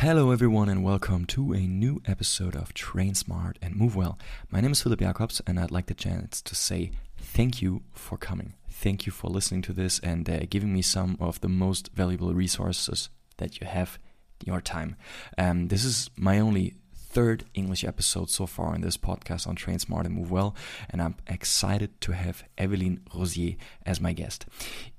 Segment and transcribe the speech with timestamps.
[0.00, 4.18] Hello, everyone, and welcome to a new episode of Train Smart and Move Well.
[4.50, 8.16] My name is Philip Jacobs, and I'd like the chance to say thank you for
[8.16, 8.54] coming.
[8.70, 12.32] Thank you for listening to this and uh, giving me some of the most valuable
[12.32, 13.98] resources that you have
[14.42, 14.96] your time.
[15.36, 16.76] Um, this is my only
[17.10, 20.54] third English episode so far in this podcast on Train Smart and Move Well,
[20.88, 24.46] and I'm excited to have Eveline Rosier as my guest.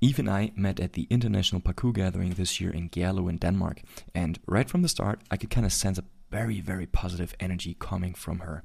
[0.00, 3.82] Eve and I met at the International Parkour Gathering this year in Gerlev in Denmark,
[4.14, 7.76] and right from the start, I could kind of sense a very, very positive energy
[7.78, 8.62] coming from her.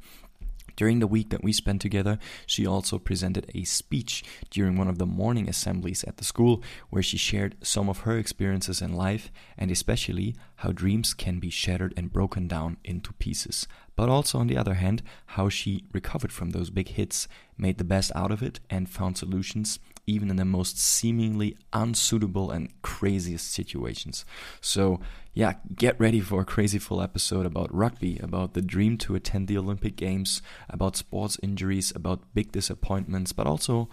[0.77, 4.99] During the week that we spent together, she also presented a speech during one of
[4.99, 9.32] the morning assemblies at the school where she shared some of her experiences in life
[9.58, 13.68] and especially how dreams can be shattered and broken down into pieces.
[13.95, 17.84] But also, on the other hand, how she recovered from those big hits, made the
[17.84, 23.52] best out of it, and found solutions even in the most seemingly unsuitable and craziest
[23.52, 24.23] situations.
[24.62, 25.02] So,
[25.38, 29.48] yeah, get ready for a crazy full episode about rugby, about the dream to attend
[29.48, 33.88] the Olympic Games, about sports injuries, about big disappointments, but also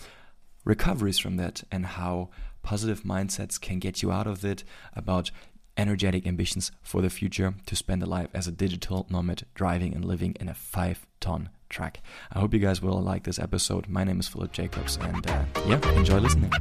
[0.65, 2.31] recoveries from that and how
[2.63, 4.65] positive mindsets can get you out of it,
[4.95, 5.31] about
[5.77, 10.03] energetic ambitions for the future to spend a life as a digital nomad driving and
[10.03, 12.01] living in a five ton track.
[12.33, 13.87] I hope you guys will like this episode.
[13.87, 16.53] My name is Philip Jacobs, and uh, yeah, enjoy listening.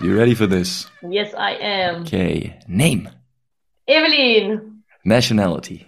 [0.00, 0.86] You ready for this?
[1.02, 2.02] Yes, I am.
[2.02, 3.08] Okay, name.
[3.88, 4.82] Evelyn.
[5.04, 5.86] Nationality.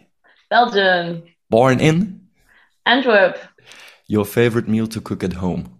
[0.49, 1.25] Belgium.
[1.51, 2.29] Born in?
[2.87, 3.37] Antwerp.
[4.07, 5.79] Your favorite meal to cook at home?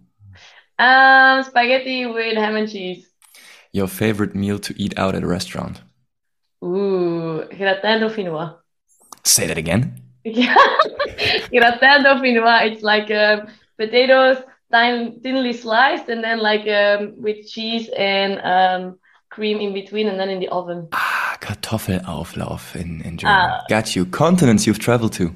[0.77, 3.07] Um, spaghetti with ham and cheese.
[3.71, 5.81] Your favorite meal to eat out at a restaurant?
[6.63, 8.55] Ooh, gratin dauphinois.
[9.23, 10.01] Say that again.
[10.23, 10.55] Yeah,
[11.49, 12.71] gratin dauphinois.
[12.71, 14.37] It's like um, potatoes
[14.71, 18.99] thin, thinly sliced, and then like um, with cheese and um,
[19.29, 20.87] cream in between, and then in the oven.
[20.91, 23.37] Ah, Kartoffelauflauf in, in German.
[23.39, 23.63] Ah.
[23.69, 24.05] Got you.
[24.05, 25.35] Continents you've traveled to?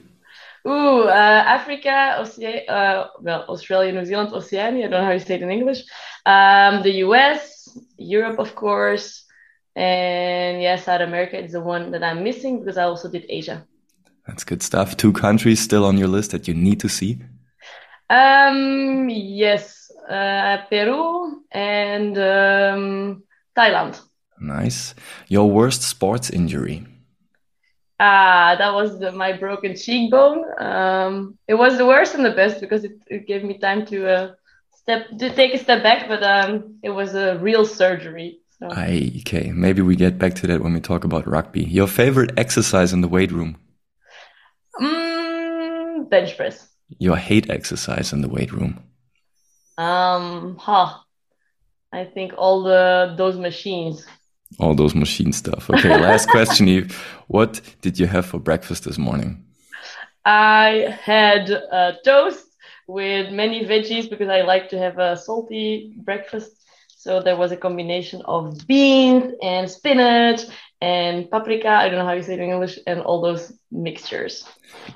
[0.65, 4.85] Ooh, uh, Africa, Oce- uh, well, Australia, New Zealand, Oceania.
[4.85, 5.83] I don't know how you say it in English.
[6.25, 9.25] Um, the US, Europe, of course,
[9.75, 13.65] and yeah, South America is the one that I'm missing because I also did Asia.
[14.25, 14.95] That's good stuff.
[14.95, 17.19] Two countries still on your list that you need to see.
[18.09, 23.23] Um, yes, uh, Peru and um,
[23.57, 23.99] Thailand.
[24.39, 24.93] Nice.
[25.27, 26.85] Your worst sports injury?
[27.99, 30.43] Ah, that was the, my broken cheekbone.
[30.59, 34.07] Um, it was the worst and the best because it, it gave me time to
[34.07, 34.33] uh,
[34.75, 38.39] step to take a step back, but um, it was a real surgery.
[38.59, 38.67] So.
[38.71, 41.63] I, okay, maybe we get back to that when we talk about rugby.
[41.63, 43.57] Your favorite exercise in the weight room?
[44.79, 46.72] Mm, bench press.
[46.99, 48.83] Your hate exercise in the weight room?
[49.77, 50.97] Um, huh.
[51.91, 54.05] I think all the those machines
[54.59, 55.69] all those machine stuff.
[55.69, 56.95] Okay, last question, Eve.
[57.27, 59.45] What did you have for breakfast this morning?
[60.25, 62.45] I had a toast
[62.87, 66.51] with many veggies because I like to have a salty breakfast.
[66.87, 70.41] So there was a combination of beans and spinach
[70.83, 71.69] and paprika.
[71.69, 74.43] I don't know how you say it in English, and all those mixtures.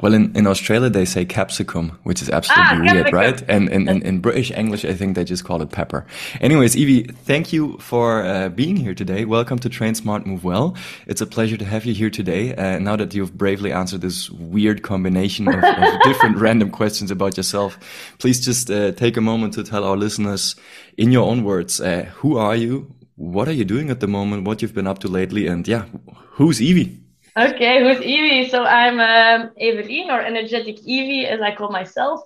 [0.01, 3.41] Well, in, in Australia, they say capsicum, which is absolutely ah, weird, right?
[3.47, 6.05] And in, in, in, British English, I think they just call it pepper.
[6.41, 9.23] Anyways, Evie, thank you for uh, being here today.
[9.23, 10.75] Welcome to Train Smart Move Well.
[11.05, 12.53] It's a pleasure to have you here today.
[12.53, 17.37] Uh, now that you've bravely answered this weird combination of, of different random questions about
[17.37, 17.79] yourself,
[18.17, 20.55] please just uh, take a moment to tell our listeners,
[20.97, 22.93] in your own words, uh, who are you?
[23.17, 24.45] What are you doing at the moment?
[24.45, 25.47] What you've been up to lately?
[25.47, 25.85] And yeah,
[26.33, 26.99] who's Evie?
[27.35, 28.47] Okay, who's Evie?
[28.47, 32.21] So I'm um, Eveline or energetic Evie, as I call myself.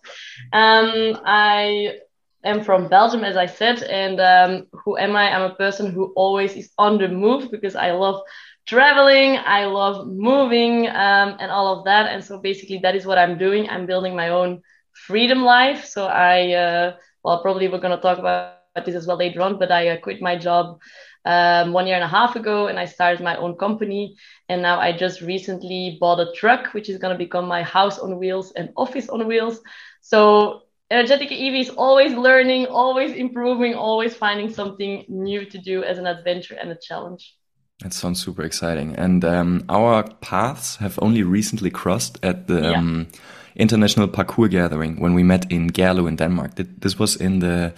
[0.52, 2.00] Um, I
[2.44, 5.34] am from Belgium, as I said, and um, who am I?
[5.34, 8.22] I'm a person who always is on the move because I love
[8.66, 12.08] traveling, I love moving, um, and all of that.
[12.12, 13.70] And so basically, that is what I'm doing.
[13.70, 14.62] I'm building my own
[14.92, 15.86] freedom life.
[15.86, 19.60] So I, uh, well, probably we're going to talk about this as well later on,
[19.60, 20.80] but I uh, quit my job
[21.26, 24.16] um, one year and a half ago and I started my own company.
[24.50, 28.00] And now I just recently bought a truck, which is going to become my house
[28.00, 29.60] on wheels and office on wheels.
[30.02, 35.98] So Energetic Evie is always learning, always improving, always finding something new to do as
[35.98, 37.36] an adventure and a challenge.
[37.82, 38.96] That sounds super exciting.
[38.96, 42.78] And um, our paths have only recently crossed at the yeah.
[42.78, 43.08] um,
[43.56, 46.56] international parkour gathering when we met in Gerlev in Denmark.
[46.56, 47.74] This was in the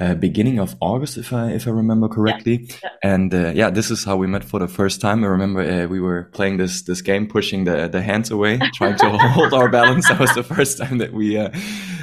[0.00, 2.56] uh, beginning of August, if I if I remember correctly.
[2.60, 2.76] Yeah.
[2.82, 3.14] Yeah.
[3.14, 5.24] And uh, yeah, this is how we met for the first time.
[5.24, 8.96] I remember uh, we were playing this this game, pushing the the hands away, trying
[8.96, 10.08] to hold our balance.
[10.08, 11.50] That was the first time that we uh,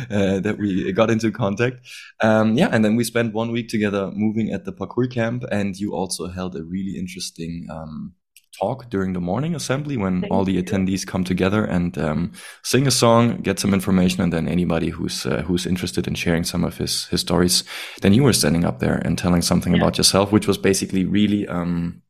[0.09, 1.77] uh, that we got into contact.
[2.21, 5.75] Um, yeah, and then we spent one week together moving at the parkour camp, and
[5.75, 7.67] you also held a really interesting.
[7.69, 8.13] Um,
[8.61, 12.31] talk during the morning assembly when Thank all the attendees come together and um,
[12.63, 16.43] sing a song, get some information, and then anybody who's uh, who's interested in sharing
[16.43, 17.63] some of his his stories,
[18.01, 19.81] then you were standing up there and telling something yeah.
[19.81, 22.01] about yourself, which was basically really um,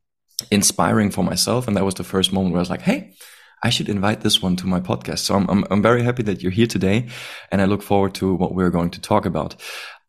[0.50, 1.66] inspiring for myself.
[1.66, 3.14] And that was the first moment where I was like, hey.
[3.64, 5.20] I should invite this one to my podcast.
[5.20, 7.06] So I'm, I'm, I'm very happy that you're here today
[7.52, 9.54] and I look forward to what we're going to talk about.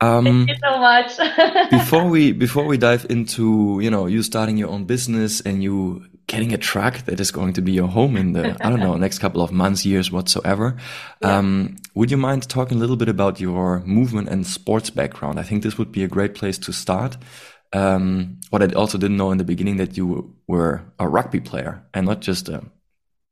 [0.02, 1.70] Um, Thank you so much.
[1.70, 6.04] before we before we dive into you know you starting your own business and you
[6.28, 8.96] getting a track that is going to be your home in the I don't know
[8.96, 10.78] next couple of months, years, whatsoever.
[11.22, 11.38] Yeah.
[11.38, 15.40] Um, would you mind talking a little bit about your movement and sports background?
[15.40, 17.18] I think this would be a great place to start.
[17.74, 21.84] Um, what I also didn't know in the beginning that you were a rugby player
[21.94, 22.64] and not just a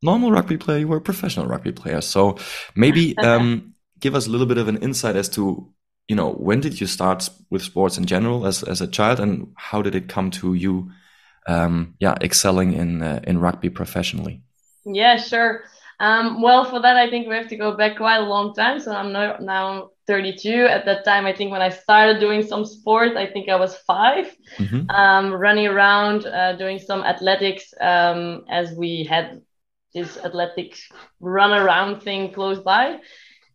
[0.01, 2.01] normal rugby player; you were a professional rugby player.
[2.01, 2.38] So
[2.75, 5.71] maybe um, give us a little bit of an insight as to
[6.07, 9.53] you know when did you start with sports in general as as a child and
[9.55, 10.91] how did it come to you
[11.47, 14.41] um, yeah, excelling in uh, in rugby professionally?
[14.85, 15.63] Yeah, sure.
[16.01, 18.79] Um, well, for that, I think we have to go back quite a long time.
[18.79, 20.65] So I'm now, now 32.
[20.65, 23.77] At that time, I think when I started doing some sport, I think I was
[23.77, 24.89] 5 mm-hmm.
[24.89, 29.41] um, running around, uh, doing some athletics um, as we had
[29.93, 30.75] this athletic
[31.19, 32.97] run around thing close by.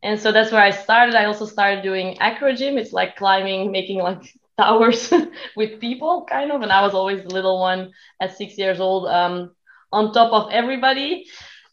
[0.04, 1.16] And so that's where I started.
[1.16, 2.78] I also started doing acro gym.
[2.78, 4.22] It's like climbing, making like
[4.58, 5.12] towers
[5.56, 6.62] with people, kind of.
[6.62, 9.52] And I was always the little one at six years old, um,
[9.92, 11.26] on top of everybody.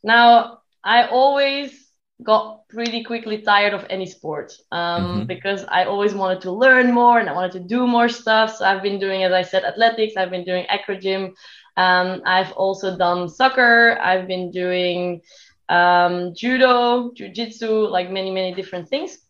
[0.03, 1.83] Now, I always
[2.21, 5.25] got pretty quickly tired of any sport um, mm-hmm.
[5.25, 8.55] because I always wanted to learn more and I wanted to do more stuff.
[8.55, 11.33] So I've been doing, as I said, athletics, I've been doing acro gym.
[11.75, 15.21] Um, I've also done soccer, I've been doing
[15.69, 19.22] um, judo, jujitsu, like many, many different things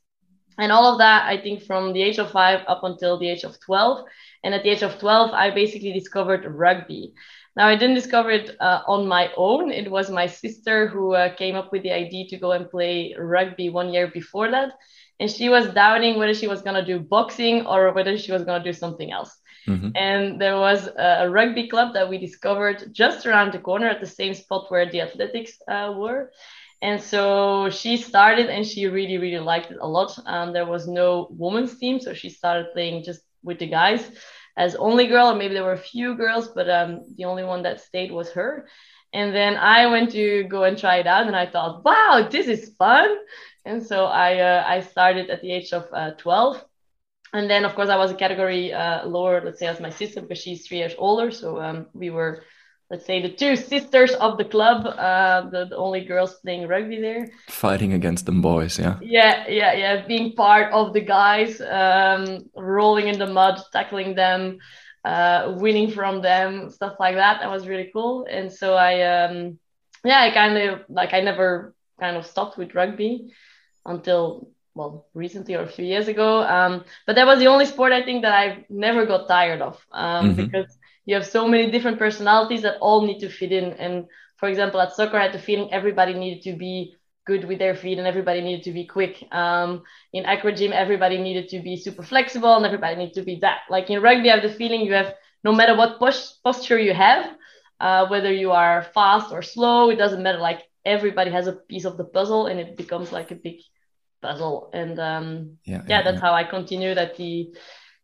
[0.57, 3.43] and all of that i think from the age of five up until the age
[3.43, 4.05] of 12
[4.43, 7.13] and at the age of 12 i basically discovered rugby.
[7.55, 9.71] Now i didn't discover it uh, on my own.
[9.71, 13.15] It was my sister who uh, came up with the idea to go and play
[13.17, 14.71] rugby one year before that.
[15.19, 18.43] And she was doubting whether she was going to do boxing or whether she was
[18.43, 19.37] going to do something else.
[19.65, 19.91] Mm-hmm.
[19.95, 24.05] and there was a, rugby club that we discovered just around the corner at the
[24.05, 26.31] same spot where the athletics uh, were
[26.83, 30.17] and so she started and she really, really liked it a lot.
[30.27, 34.11] Um, there was no women's team, so she started playing just with the guys
[34.57, 37.63] as only girl, or maybe there were a few girls, but um, the only one
[37.63, 38.67] that stayed was her.
[39.13, 42.47] And then I went to go and try it out, and I thought, wow, this
[42.47, 43.17] is fun.
[43.65, 46.63] And so I uh, I started at the age of uh, 12.
[47.33, 50.21] And then, of course, I was a category uh, lower, let's say, as my sister,
[50.21, 51.31] because she's three years older.
[51.31, 52.43] So um, we were
[52.89, 57.01] let's say the two sisters of the club, uh, the, the, only girls playing rugby
[57.01, 57.29] there.
[57.47, 58.99] Fighting against them boys, yeah.
[59.01, 60.07] Yeah, yeah, yeah.
[60.07, 64.59] Being part of the guys, um, rolling in the mud, tackling them,
[65.03, 67.39] uh, winning from them, stuff like that.
[67.41, 68.25] That was really cool.
[68.29, 69.59] And so I, um,
[70.03, 73.33] yeah, I kind of like I never kind of stopped with rugby
[73.85, 76.43] until well recently or a few years ago.
[76.43, 79.85] Um, but that was the only sport I think that I never got tired of
[79.91, 80.45] um, mm-hmm.
[80.45, 83.73] because you have so many different personalities that all need to fit in.
[83.73, 84.05] And
[84.37, 86.95] for example, at soccer, I had the feeling everybody needed to be
[87.25, 89.23] good with their feet and everybody needed to be quick.
[89.31, 93.39] Um, in acro gym, everybody needed to be super flexible and everybody needed to be
[93.41, 93.61] that.
[93.69, 95.99] Like in rugby, I have the feeling you have no matter what
[96.43, 97.31] posture you have,
[97.79, 100.39] uh, whether you are fast or slow, it doesn't matter.
[100.39, 103.59] Like everybody has a piece of the puzzle and it becomes like a big
[104.21, 104.69] puzzle.
[104.73, 106.21] And um, yeah, yeah, yeah, that's yeah.
[106.21, 107.53] how I continued at the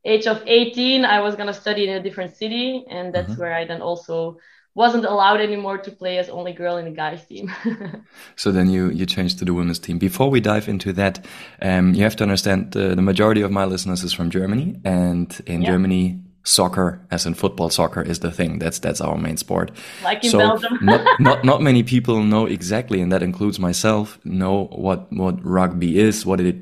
[0.05, 3.41] age of 18 i was going to study in a different city and that's mm-hmm.
[3.41, 4.37] where i then also
[4.75, 7.51] wasn't allowed anymore to play as only girl in the guys team.
[8.35, 9.97] So then you you changed to the women's team.
[9.97, 11.25] Before we dive into that
[11.61, 15.27] um, you have to understand uh, the majority of my listeners is from germany and
[15.45, 15.71] in yeah.
[15.71, 18.59] germany soccer as in football soccer is the thing.
[18.59, 19.71] That's that's our main sport.
[20.03, 20.77] Like in so belgium.
[20.91, 25.99] not, not not many people know exactly and that includes myself know what what rugby
[25.99, 26.57] is what it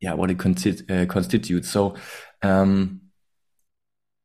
[0.00, 1.70] yeah what it consti- uh, constitutes.
[1.70, 1.94] So
[2.42, 3.00] um,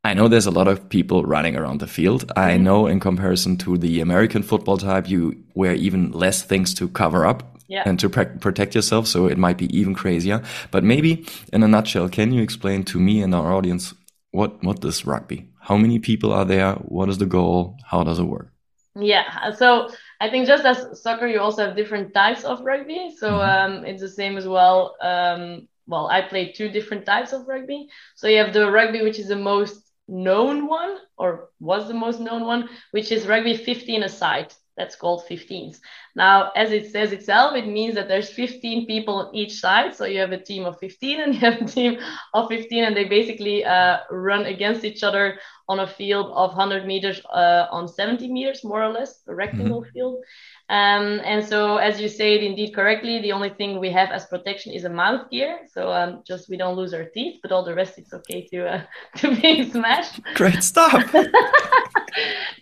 [0.03, 2.29] I know there's a lot of people running around the field.
[2.35, 6.89] I know in comparison to the American football type, you wear even less things to
[6.89, 7.83] cover up yeah.
[7.85, 9.07] and to protect yourself.
[9.07, 10.43] So it might be even crazier.
[10.71, 13.93] But maybe in a nutshell, can you explain to me and our audience
[14.31, 15.49] what, what is rugby?
[15.61, 16.73] How many people are there?
[16.73, 17.77] What is the goal?
[17.85, 18.49] How does it work?
[18.95, 19.89] Yeah, so
[20.19, 23.15] I think just as soccer, you also have different types of rugby.
[23.17, 23.77] So mm-hmm.
[23.77, 24.95] um, it's the same as well.
[25.01, 27.89] Um, well, I played two different types of rugby.
[28.15, 32.19] So you have the rugby, which is the most known one, or was the most
[32.19, 35.77] known one, which is rugby 15 a side that's called 15s.
[36.15, 39.95] Now, as it says itself, it means that there's 15 people on each side.
[39.95, 41.99] So you have a team of 15 and you have a team
[42.33, 46.85] of 15, and they basically uh, run against each other on a field of 100
[46.85, 49.91] meters uh, on 70 meters, more or less, a rectangle mm-hmm.
[49.91, 50.23] field.
[50.73, 54.25] Um, and so, as you say it indeed correctly, the only thing we have as
[54.25, 55.59] protection is a mouth gear.
[55.71, 58.57] So um, just we don't lose our teeth, but all the rest it's okay to
[58.67, 58.81] uh,
[59.17, 60.19] to be smashed.
[60.33, 61.13] Great stuff.
[61.15, 61.29] uh,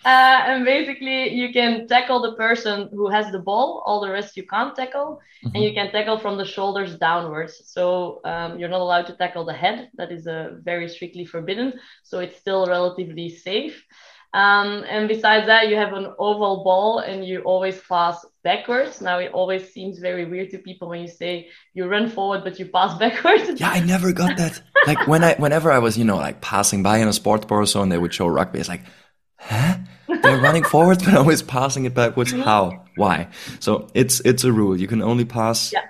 [0.04, 3.82] and basically, you can tackle the person who has the ball.
[3.86, 5.56] All the rest you can't tackle, mm-hmm.
[5.56, 7.62] and you can tackle from the shoulders downwards.
[7.66, 9.90] So um, you're not allowed to tackle the head.
[9.96, 11.80] That is uh, very strictly forbidden.
[12.04, 13.86] So it's still relatively safe.
[14.34, 19.02] Um, and besides that, you have an oval ball and you always pass backwards.
[19.02, 22.58] Now, it always seems very weird to people when you say you run forward, but
[22.58, 23.60] you pass backwards.
[23.60, 24.62] Yeah, I never got that.
[24.88, 27.62] like when I, whenever I was, you know, like passing by in a sports bar
[27.62, 28.84] or so and they would show rugby, it's like,
[29.38, 29.78] huh?
[30.08, 32.32] They're running forwards, but always passing it backwards.
[32.32, 32.44] Mm-hmm.
[32.44, 32.86] How?
[32.96, 33.28] Why?
[33.60, 34.80] So it's, it's a rule.
[34.80, 35.82] You can only pass yeah.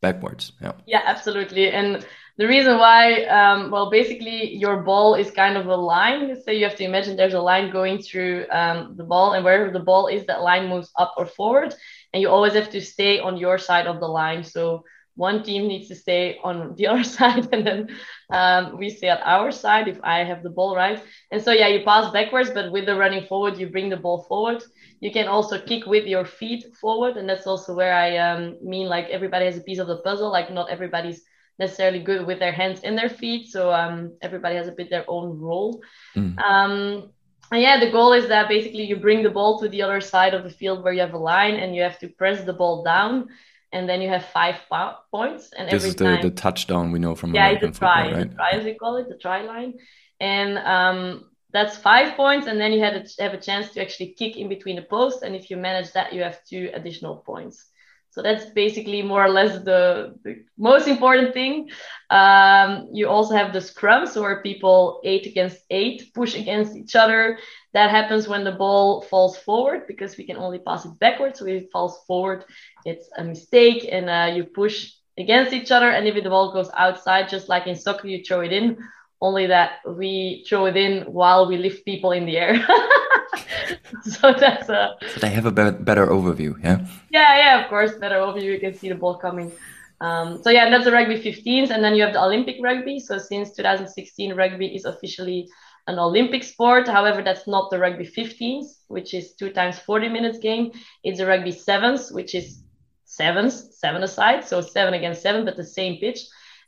[0.00, 0.50] backwards.
[0.60, 0.72] Yeah.
[0.86, 1.70] Yeah, absolutely.
[1.70, 2.04] And
[2.36, 6.36] the reason why, um, well, basically your ball is kind of a line.
[6.42, 9.70] So you have to imagine there's a line going through um, the ball, and wherever
[9.70, 11.74] the ball is, that line moves up or forward,
[12.12, 14.42] and you always have to stay on your side of the line.
[14.42, 17.88] So one team needs to stay on the other side, and then
[18.30, 21.00] um, we stay at our side if I have the ball right.
[21.30, 24.24] And so yeah, you pass backwards, but with the running forward, you bring the ball
[24.28, 24.64] forward.
[25.00, 28.88] You can also kick with your feet forward, and that's also where I um, mean
[28.88, 30.32] like everybody has a piece of the puzzle.
[30.32, 31.22] Like not everybody's
[31.58, 33.48] necessarily good with their hands and their feet.
[33.48, 35.82] So um, everybody has a bit their own role.
[36.16, 36.38] Mm.
[36.38, 37.10] Um,
[37.52, 40.34] and yeah, the goal is that basically you bring the ball to the other side
[40.34, 42.82] of the field where you have a line and you have to press the ball
[42.82, 43.28] down.
[43.72, 45.52] And then you have five po- points.
[45.52, 48.04] And this every is the, time, the touchdown we know from yeah, American a try,
[48.04, 48.30] football, right?
[48.30, 49.74] the try as we call it, the try line.
[50.20, 52.46] And um, that's five points.
[52.46, 55.22] And then you have a, have a chance to actually kick in between the posts.
[55.22, 57.66] And if you manage that, you have two additional points.
[58.14, 61.68] So that's basically more or less the, the most important thing.
[62.10, 67.40] Um, you also have the scrums where people eight against eight push against each other.
[67.72, 71.40] That happens when the ball falls forward because we can only pass it backwards.
[71.40, 72.44] So if it falls forward,
[72.84, 75.90] it's a mistake and uh, you push against each other.
[75.90, 78.78] And if the ball goes outside, just like in soccer, you throw it in,
[79.20, 82.64] only that we throw it in while we lift people in the air.
[84.02, 84.94] so that's a.
[85.08, 86.86] So they have a be- better overview, yeah.
[87.10, 88.52] Yeah, yeah, of course, better overview.
[88.52, 89.52] You can see the ball coming.
[90.00, 92.98] Um, so yeah, that's the rugby 15s, and then you have the Olympic rugby.
[92.98, 95.48] So since 2016, rugby is officially
[95.86, 96.88] an Olympic sport.
[96.88, 100.72] However, that's not the rugby 15s, which is two times 40 minutes game.
[101.02, 102.62] It's a rugby sevens, which is
[103.04, 106.20] sevens, seven aside, so seven against seven, but the same pitch.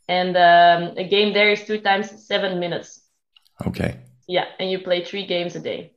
[0.08, 3.00] And um, a game there is two times seven minutes.
[3.66, 3.98] Okay.
[4.28, 5.95] Yeah, and you play three games a day.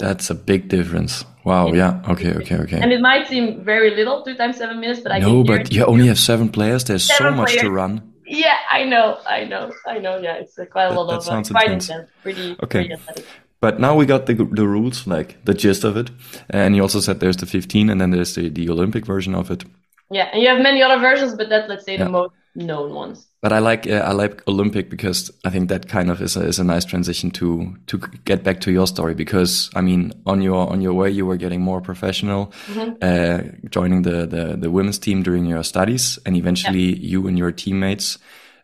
[0.00, 1.24] That's a big difference.
[1.44, 1.72] Wow.
[1.72, 2.02] Yeah.
[2.08, 2.32] Okay.
[2.34, 2.56] Okay.
[2.56, 2.80] Okay.
[2.80, 5.84] And it might seem very little, two times seven minutes, but I no, but you
[5.84, 6.84] only have seven players.
[6.84, 7.62] There's seven so much players.
[7.62, 8.12] to run.
[8.26, 10.18] Yeah, I know, I know, I know.
[10.18, 11.90] Yeah, it's uh, quite a lot that of sounds uh, quite intense.
[11.90, 12.10] intense.
[12.22, 12.56] Pretty.
[12.62, 12.96] Okay.
[12.96, 13.24] Pretty
[13.60, 16.10] but now we got the the rules, like the gist of it,
[16.48, 19.50] and you also said there's the 15, and then there's the the Olympic version of
[19.50, 19.64] it.
[20.10, 22.04] Yeah, and you have many other versions, but that's let's say yeah.
[22.04, 23.26] the most known ones.
[23.42, 26.46] But I like uh, I like Olympic because I think that kind of is a,
[26.46, 30.42] is a nice transition to to get back to your story because I mean on
[30.42, 32.96] your on your way you were getting more professional, mm-hmm.
[33.00, 37.10] uh, joining the, the the women's team during your studies, and eventually yeah.
[37.10, 38.18] you and your teammates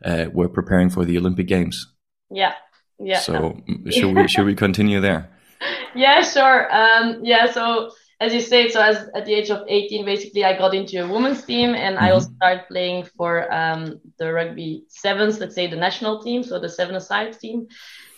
[0.04, 1.86] uh, were preparing for the Olympic Games.
[2.30, 2.52] Yeah,
[2.98, 3.20] yeah.
[3.20, 5.30] So should we should we continue there?
[5.94, 6.68] Yeah, sure.
[6.70, 10.56] Um, yeah, so as you say, so as at the age of 18, basically, I
[10.56, 12.04] got into a women's team and mm-hmm.
[12.04, 16.58] I also started playing for um, the rugby sevens, let's say the national team, so
[16.58, 17.68] the seven aside team.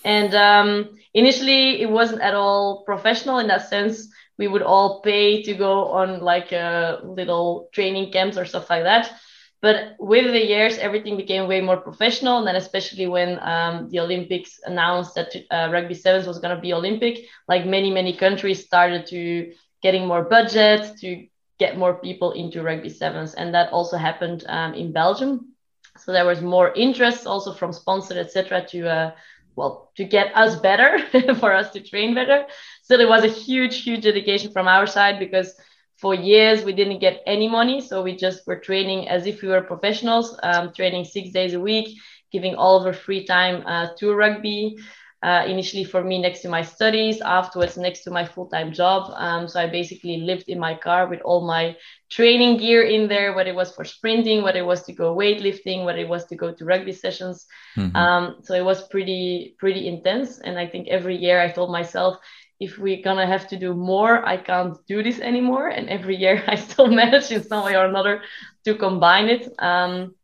[0.04, 4.08] And um, initially, it wasn't at all professional in that sense.
[4.38, 8.84] We would all pay to go on like a little training camps or stuff like
[8.84, 9.12] that.
[9.60, 12.38] But with the years, everything became way more professional.
[12.38, 16.62] And then, especially when um, the Olympics announced that uh, rugby sevens was going to
[16.62, 21.26] be Olympic, like many, many countries started to getting more budget to
[21.58, 23.34] get more people into rugby sevens.
[23.34, 25.54] And that also happened um, in Belgium.
[25.98, 29.10] So there was more interest also from sponsors, etc., to uh,
[29.56, 30.98] well to get us better
[31.40, 32.46] for us to train better.
[32.82, 35.54] So there was a huge, huge dedication from our side because
[35.96, 39.48] for years we didn't get any money, so we just were training as if we
[39.48, 41.98] were professionals, um, training six days a week,
[42.30, 44.76] giving all of our free time uh, to rugby.
[45.22, 49.10] Uh, initially for me next to my studies, afterwards next to my full time job.
[49.16, 51.76] Um, so I basically lived in my car with all my
[52.08, 55.84] training gear in there, whether it was for sprinting, whether it was to go weightlifting,
[55.84, 57.46] whether it was to go to rugby sessions.
[57.76, 57.96] Mm-hmm.
[57.96, 62.16] Um, so it was pretty pretty intense, and I think every year I told myself.
[62.60, 65.68] If we're gonna have to do more, I can't do this anymore.
[65.68, 68.22] And every year I still manage in some way or another
[68.64, 69.48] to combine it.
[69.60, 70.16] Um,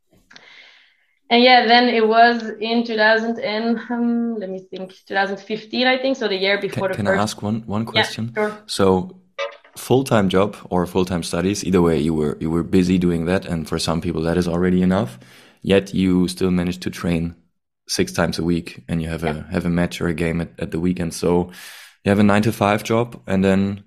[1.34, 6.16] and yeah, then it was in 2000 and um, let me think, 2015, I think.
[6.16, 7.18] So the year before can, the can first.
[7.18, 8.32] I ask one one question?
[8.36, 8.62] Yeah, sure.
[8.66, 9.20] So
[9.76, 13.24] full time job or full time studies, either way, you were you were busy doing
[13.24, 15.18] that, and for some people that is already enough.
[15.60, 17.34] Yet you still managed to train
[17.88, 19.38] six times a week, and you have yeah.
[19.38, 21.14] a have a match or a game at, at the weekend.
[21.14, 21.50] So
[22.04, 23.83] you have a nine to five job, and then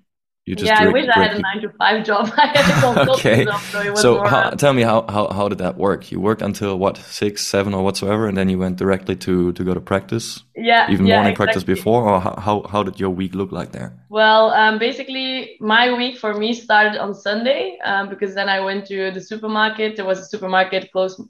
[0.48, 2.32] you just yeah, I wish I had a nine to five job.
[2.38, 3.44] I had a okay.
[3.44, 6.10] Job, so, so how, tell me how, how how did that work?
[6.10, 9.62] You worked until what six, seven, or whatsoever, and then you went directly to to
[9.62, 10.42] go to practice.
[10.56, 11.44] Yeah, even yeah, morning exactly.
[11.44, 13.92] practice before, or how, how how did your week look like there?
[14.08, 18.86] Well, um, basically my week for me started on Sunday um, because then I went
[18.86, 19.96] to the supermarket.
[19.96, 21.20] There was a supermarket close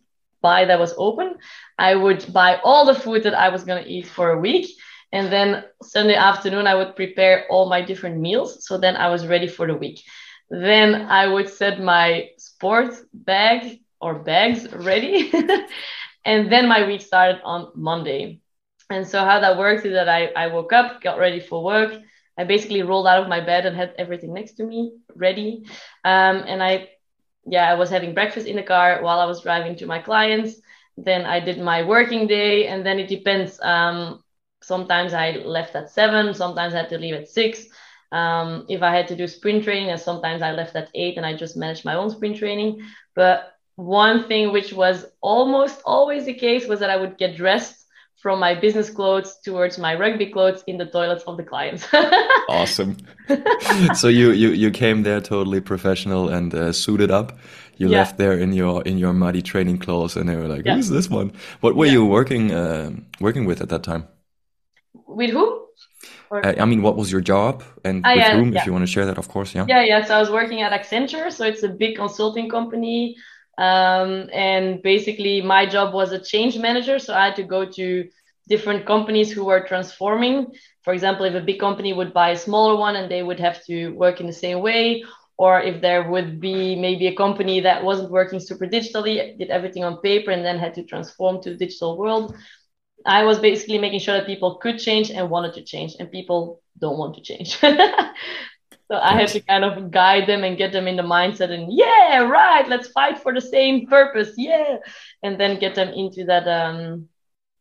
[0.41, 1.35] by that was open.
[1.77, 4.67] I would buy all the food that I was gonna eat for a week
[5.13, 8.67] and then Sunday afternoon, I would prepare all my different meals.
[8.67, 10.03] So then I was ready for the week.
[10.51, 15.33] Then I would set my sports bag or bags ready.
[16.25, 18.41] and then my week started on Monday.
[18.91, 21.93] And so how that works is that I, I woke up, got ready for work.
[22.39, 25.65] I basically rolled out of my bed and had everything next to me ready.
[26.05, 26.91] Um, and I,
[27.47, 30.61] yeah, I was having breakfast in the car while I was driving to my clients.
[30.97, 33.61] Then I did my working day, and then it depends.
[33.61, 34.23] Um,
[34.63, 37.67] sometimes I left at seven, sometimes I had to leave at six.
[38.11, 41.27] Um, if I had to do sprint training, and sometimes I left at eight and
[41.27, 42.81] I just managed my own sprint training.
[43.15, 47.85] But one thing which was almost always the case was that I would get dressed
[48.17, 51.87] from my business clothes towards my rugby clothes in the toilets of the clients.
[52.49, 52.97] awesome.
[53.95, 57.39] so you, you you came there totally professional and uh, suited up.
[57.77, 57.99] You yeah.
[57.99, 61.09] left there in your in your muddy training clothes, and they were like, "Who's this
[61.09, 61.93] one?" What were yeah.
[61.93, 64.09] you working uh, working with at that time?
[65.09, 65.67] With who?
[66.31, 68.61] Uh, I mean, what was your job and ah, with yeah, whom, yeah.
[68.61, 69.65] if you want to share that, of course, yeah.
[69.67, 70.05] Yeah, yeah.
[70.05, 73.17] So I was working at Accenture, so it's a big consulting company,
[73.57, 76.99] um, and basically my job was a change manager.
[76.99, 78.09] So I had to go to
[78.49, 80.47] different companies who were transforming.
[80.83, 83.65] For example, if a big company would buy a smaller one and they would have
[83.65, 85.05] to work in the same way,
[85.39, 89.85] or if there would be maybe a company that wasn't working super digitally, did everything
[89.85, 92.35] on paper, and then had to transform to the digital world.
[93.09, 96.61] I was basically making sure that people could change and wanted to change, and people
[96.79, 97.57] don't want to change.
[97.57, 97.73] so
[98.93, 102.19] I had to kind of guide them and get them in the mindset and yeah,
[102.21, 104.77] right, let's fight for the same purpose, yeah,
[105.23, 107.09] and then get them into that, um,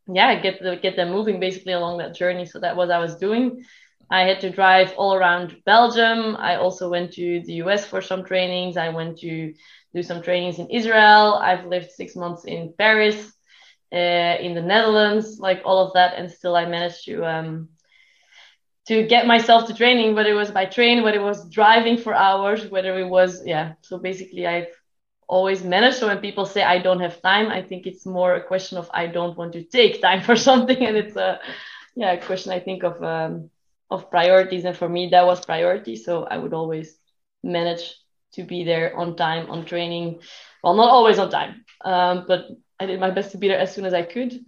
[0.06, 2.46] yeah, get the, get them moving basically along that journey.
[2.46, 3.64] So that was I was doing.
[4.10, 6.36] I had to drive all around Belgium.
[6.38, 8.76] I also went to the US for some trainings.
[8.76, 9.54] I went to
[9.94, 11.36] do some trainings in Israel.
[11.36, 13.37] I've lived six months in Paris
[13.94, 17.70] uh, in the Netherlands, like all of that, and still I managed to um,
[18.88, 22.14] to get myself to training, whether it was by train, whether it was driving for
[22.14, 23.74] hours, whether it was yeah.
[23.82, 24.68] So basically, I've
[25.28, 25.98] always managed.
[25.98, 28.90] So when people say I don't have time, I think it's more a question of
[28.94, 31.40] I don't want to take time for something, and it's a
[31.96, 33.50] yeah a question I think of um,
[33.90, 35.96] of priorities, and for me that was priority.
[35.96, 36.98] So I would always
[37.44, 37.96] manage
[38.34, 40.20] to be there on time on training.
[40.64, 42.46] Well, not always on time, um, but
[42.80, 44.46] I did my best to be there as soon as I could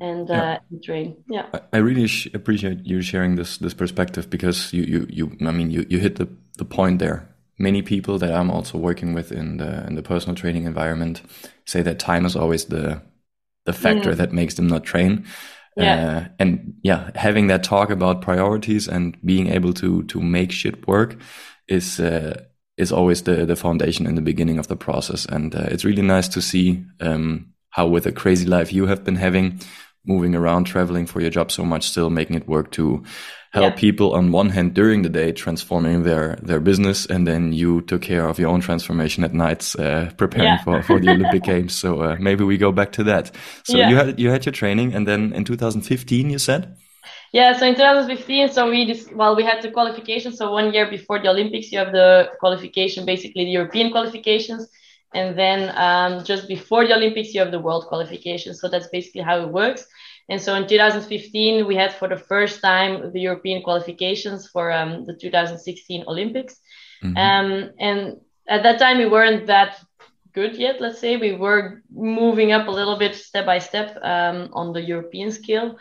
[0.00, 0.52] and yeah.
[0.52, 1.16] uh, train.
[1.28, 5.70] Yeah, I really appreciate you sharing this this perspective because you you you I mean
[5.70, 7.28] you you hit the the point there.
[7.58, 11.22] Many people that I'm also working with in the in the personal training environment
[11.64, 13.02] say that time is always the
[13.64, 14.16] the factor mm.
[14.16, 15.26] that makes them not train.
[15.76, 15.94] Yeah.
[15.94, 20.86] Uh, and yeah, having that talk about priorities and being able to to make shit
[20.88, 21.16] work
[21.68, 22.40] is uh,
[22.76, 25.26] is always the the foundation in the beginning of the process.
[25.26, 29.04] And uh, it's really nice to see um, how with a crazy life you have
[29.04, 29.60] been having,
[30.04, 33.04] moving around, traveling for your job so much, still making it work to
[33.52, 33.80] help yeah.
[33.80, 38.02] people on one hand during the day transforming their their business and then you took
[38.02, 40.62] care of your own transformation at nights uh, preparing yeah.
[40.62, 43.30] for, for the olympic games so uh, maybe we go back to that
[43.64, 43.88] so yeah.
[43.88, 46.76] you had you had your training and then in 2015 you said
[47.32, 50.88] yeah so in 2015 so we just well we had the qualification so one year
[50.90, 54.68] before the olympics you have the qualification basically the european qualifications
[55.14, 58.54] and then um, just before the Olympics, you have the world qualification.
[58.54, 59.86] So that's basically how it works.
[60.28, 65.06] And so in 2015, we had for the first time the European qualifications for um,
[65.06, 66.56] the 2016 Olympics.
[67.02, 67.16] Mm-hmm.
[67.16, 69.80] Um, and at that time, we weren't that
[70.34, 71.16] good yet, let's say.
[71.16, 75.76] We were moving up a little bit step by step um, on the European scale.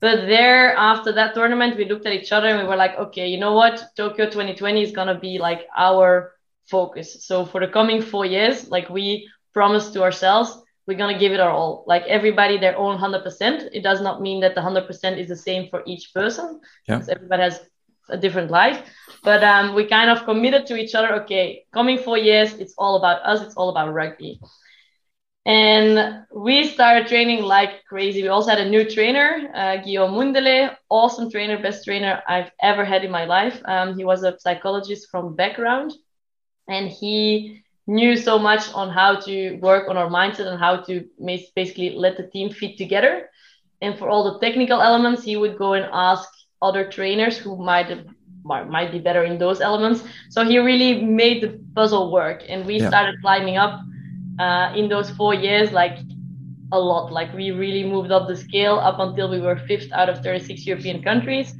[0.00, 3.26] but there after that tournament we looked at each other and we were like okay
[3.28, 6.32] you know what tokyo 2020 is going to be like our
[6.70, 11.20] focus so for the coming four years like we promised to ourselves we're going to
[11.20, 14.60] give it our all like everybody their own 100% it does not mean that the
[14.60, 16.96] 100% is the same for each person yeah.
[16.96, 17.60] because everybody has
[18.08, 18.82] a different life
[19.22, 22.96] but um, we kind of committed to each other okay coming four years it's all
[22.96, 24.40] about us it's all about rugby
[25.46, 28.22] and we started training like crazy.
[28.22, 32.84] We also had a new trainer, uh, Guillaume Mundele, awesome trainer, best trainer I've ever
[32.84, 33.60] had in my life.
[33.64, 35.94] Um, he was a psychologist from background,
[36.70, 41.04] and he knew so much on how to work on our mindset and how to
[41.54, 43.28] basically let the team fit together.
[43.82, 46.28] And for all the technical elements, he would go and ask
[46.62, 47.90] other trainers who might
[48.44, 50.02] might be better in those elements.
[50.30, 52.88] So he really made the puzzle work, and we yeah.
[52.88, 53.80] started climbing up
[54.38, 55.98] uh, in those four years, like
[56.72, 57.12] a lot.
[57.12, 60.66] Like we really moved up the scale up until we were fifth out of 36
[60.66, 61.54] European countries.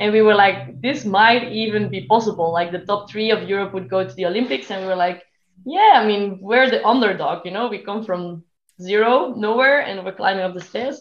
[0.00, 2.52] And we were like, this might even be possible.
[2.52, 4.70] Like the top three of Europe would go to the Olympics.
[4.70, 5.22] And we were like,
[5.64, 8.44] yeah, I mean, we're the underdog, you know, we come from
[8.80, 11.00] zero, nowhere, and we're climbing up the stairs.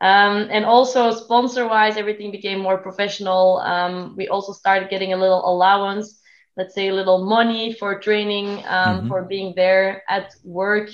[0.00, 3.58] Um, and also sponsor wise, everything became more professional.
[3.58, 6.18] Um, we also started getting a little allowance
[6.58, 9.08] let's say a little money for training um, mm-hmm.
[9.08, 10.90] for being there at work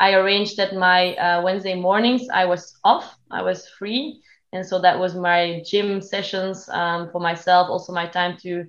[0.00, 4.20] i arranged that my uh, wednesday mornings i was off i was free
[4.54, 8.66] and so that was my gym sessions um, for myself also my time to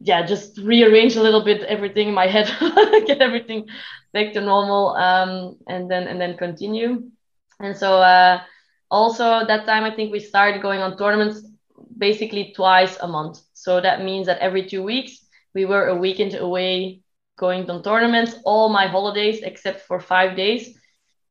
[0.00, 2.46] yeah just rearrange a little bit everything in my head
[3.06, 3.66] get everything
[4.12, 7.02] back to normal um, and then and then continue.
[7.60, 8.40] And so uh,
[8.90, 11.46] also that time i think we started going on tournaments
[11.98, 13.40] basically twice a month.
[13.54, 17.02] So that means that every two weeks we were a weekend away
[17.38, 20.74] going on tournaments all my holidays except for five days.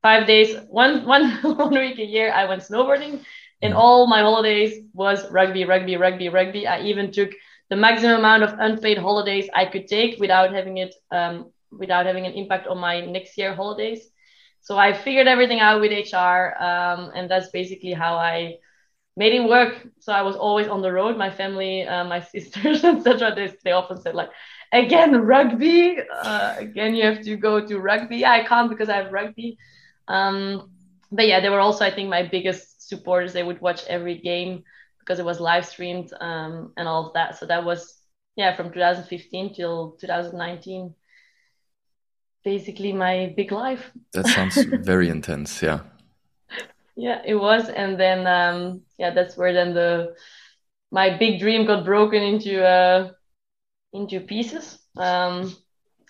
[0.04, 3.22] Five days one one one week a year i went snowboarding
[3.62, 7.32] and all my holidays was rugby rugby rugby rugby i even took
[7.70, 12.26] the maximum amount of unpaid holidays i could take without having it um, without having
[12.26, 14.10] an impact on my next year holidays
[14.62, 18.56] so i figured everything out with hr um, and that's basically how i
[19.16, 19.88] made it work.
[20.00, 21.18] So I was always on the road.
[21.18, 23.34] My family, uh, my sisters, etc.
[23.36, 24.30] They, they often said like,
[24.72, 25.98] again rugby.
[26.24, 28.26] Uh, again, you have to go to rugby.
[28.26, 29.58] I can't because I have rugby.
[30.08, 30.70] Um,
[31.12, 33.34] but yeah, they were also I think my biggest supporters.
[33.34, 34.64] They would watch every game
[35.00, 37.38] because it was live streamed um, and all of that.
[37.38, 37.98] So that was
[38.38, 40.94] yeah from 2015 till 2019
[42.46, 45.80] basically my big life that sounds very intense yeah
[46.96, 50.16] yeah it was and then um yeah that's where then the
[50.92, 53.10] my big dream got broken into uh
[53.92, 55.54] into pieces um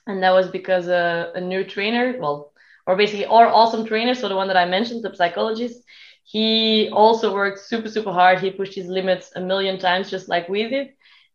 [0.06, 2.52] and that was because uh, a new trainer well
[2.86, 5.82] or basically our awesome trainer so the one that i mentioned the psychologist
[6.28, 8.42] he also worked super super hard.
[8.42, 10.90] He pushed his limits a million times just like we did.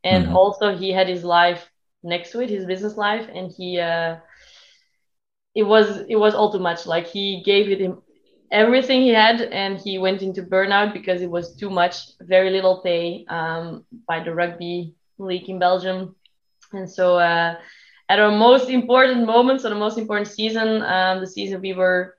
[0.05, 0.37] And mm-hmm.
[0.37, 1.71] also he had his life
[2.03, 3.27] next to it his business life.
[3.35, 4.17] And he uh
[5.55, 6.85] it was it was all too much.
[6.85, 8.03] Like he gave it him
[8.51, 12.83] everything he had and he went into burnout because it was too much very little
[12.83, 16.15] pay um, by the rugby league in belgium.
[16.75, 17.57] And so uh,
[18.11, 22.19] at our most important moments, so the most important season um, the season we were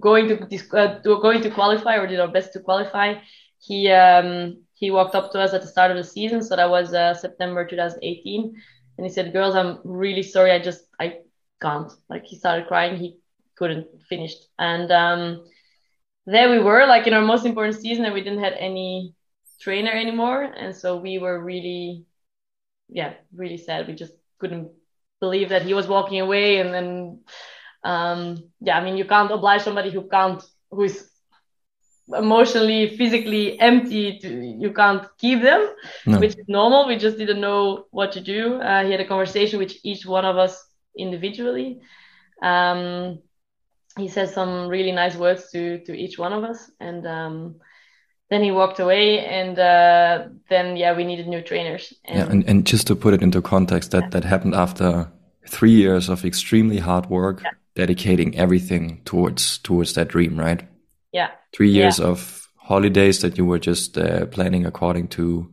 [0.00, 3.14] going to, uh, going to qualify or did our best to qualify
[3.58, 6.42] he um, he walked up to us at the start of the season.
[6.42, 8.54] So that was uh, september 2018
[8.98, 10.52] and he said girls i'm really sorry.
[10.52, 11.18] I just i
[11.60, 11.90] can't.
[12.08, 12.96] Like he started crying.
[12.96, 13.18] He
[13.56, 14.34] couldn't finish.
[14.58, 15.44] And um,
[16.26, 19.14] there we were, like in our most important season, and we didn't have any
[19.60, 22.04] trainer anymore, and so we were really,
[22.88, 23.86] yeah, really sad.
[23.86, 24.70] We just couldn't
[25.20, 27.20] believe that he was walking away, and then,
[27.86, 31.10] um, yeah, I mean, you can't oblige somebody who can't, who is
[32.14, 35.68] emotionally physically empty to, you can't keep them
[36.06, 36.20] no.
[36.20, 39.58] which is normal we just didn't know what to do uh, he had a conversation
[39.58, 41.80] with each one of us individually
[42.42, 43.18] um,
[43.98, 47.56] he said some really nice words to to each one of us and um,
[48.30, 52.48] then he walked away and uh, then yeah we needed new trainers and yeah and,
[52.48, 54.08] and just to put it into context that yeah.
[54.10, 55.10] that happened after
[55.48, 57.50] three years of extremely hard work yeah.
[57.76, 60.66] Dedicating everything towards towards that dream right
[61.12, 62.06] yeah three years yeah.
[62.06, 65.48] of holidays that you were just uh, planning according to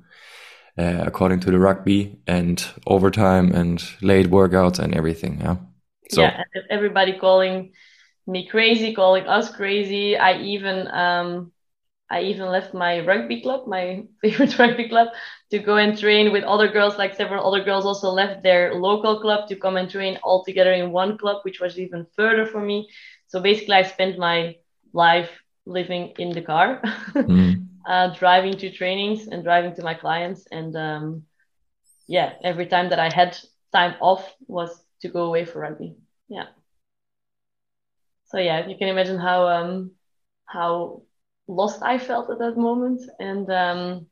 [0.80, 5.58] uh, according to the rugby and overtime and late workouts and everything yeah
[6.10, 7.72] so yeah everybody calling
[8.28, 10.18] me crazy, calling us crazy.
[10.18, 11.52] I even um,
[12.10, 15.10] I even left my rugby club, my favorite rugby club,
[15.54, 16.98] to go and train with other girls.
[16.98, 20.74] Like several other girls also left their local club to come and train all together
[20.74, 22.90] in one club, which was even further for me.
[23.28, 24.56] So basically, I spent my
[24.94, 25.30] life
[25.68, 26.82] living in the car.
[27.14, 27.68] mm.
[27.86, 30.48] uh, driving to trainings and driving to my clients.
[30.52, 31.24] And um,
[32.08, 33.38] yeah, every time that I had
[33.72, 35.94] time off was to go away for rugby.
[36.30, 36.48] Yeah.
[38.26, 39.92] So yeah, you can imagine how um,
[40.46, 41.04] how
[41.48, 43.04] lost I felt at that moment.
[43.20, 44.08] And um,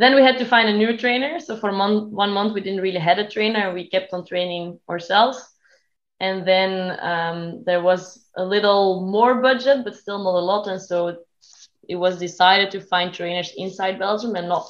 [0.00, 1.38] then we had to find a new trainer.
[1.38, 3.74] So for month, one month, we didn't really had a trainer.
[3.74, 5.38] We kept on training ourselves.
[6.20, 10.68] And then um, there was a little more budget, but still not a lot.
[10.68, 11.18] And so
[11.86, 14.66] it was decided to find trainers inside Belgium and not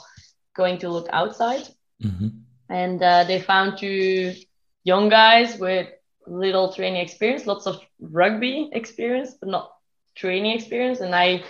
[0.56, 1.62] going to look outside.
[2.02, 2.28] Mm-hmm.
[2.68, 4.34] And uh, they found two
[4.82, 5.86] young guys with
[6.26, 9.70] little training experience, lots of rugby experience, but not
[10.16, 10.98] training experience.
[10.98, 11.44] And I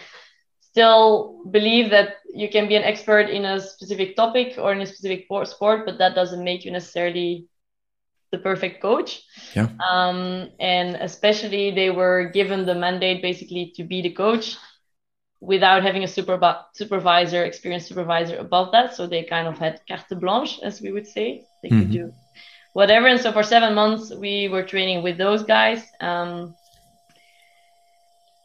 [0.80, 4.86] still believe that you can be an expert in a specific topic or in a
[4.86, 7.46] specific sport, but that doesn't make you necessarily
[8.32, 9.20] the perfect coach.
[9.54, 9.68] Yeah.
[9.90, 14.56] Um, and especially they were given the mandate basically to be the coach
[15.40, 16.38] without having a super
[16.72, 18.94] supervisor, experienced supervisor above that.
[18.94, 21.44] So they kind of had carte blanche, as we would say.
[21.62, 21.80] They mm-hmm.
[21.80, 22.12] could do
[22.72, 23.06] whatever.
[23.06, 25.82] And so for seven months, we were training with those guys.
[26.00, 26.54] Um,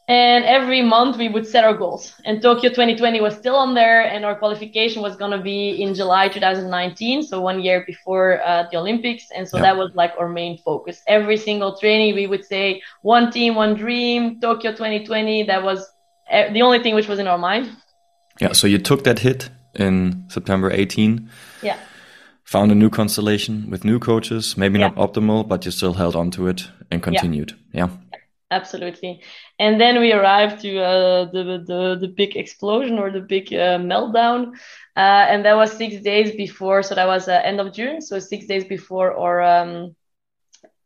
[0.08, 2.13] and every month we would set our goals.
[2.26, 5.96] And Tokyo 2020 was still on there, and our qualification was going to be in
[5.96, 9.32] July 2019, so one year before uh, the Olympics.
[9.36, 11.02] And so that was like our main focus.
[11.08, 15.44] Every single training, we would say one team, one dream, Tokyo 2020.
[15.44, 15.91] That was
[16.32, 17.72] uh, the only thing which was in our mind.
[18.39, 18.52] Yeah.
[18.52, 21.30] So you took that hit in September 18.
[21.63, 21.80] Yeah.
[22.44, 24.89] Found a new constellation with new coaches, maybe yeah.
[24.89, 27.58] not optimal, but you still held on to it and continued.
[27.74, 27.88] yeah.
[27.88, 28.20] yeah
[28.51, 29.21] absolutely.
[29.60, 33.79] And then we arrived to uh, the, the the big explosion or the big uh,
[33.79, 34.53] meltdown,
[34.95, 36.84] uh, and that was six days before.
[36.84, 38.01] So that was uh, end of June.
[38.01, 39.95] So six days before our um,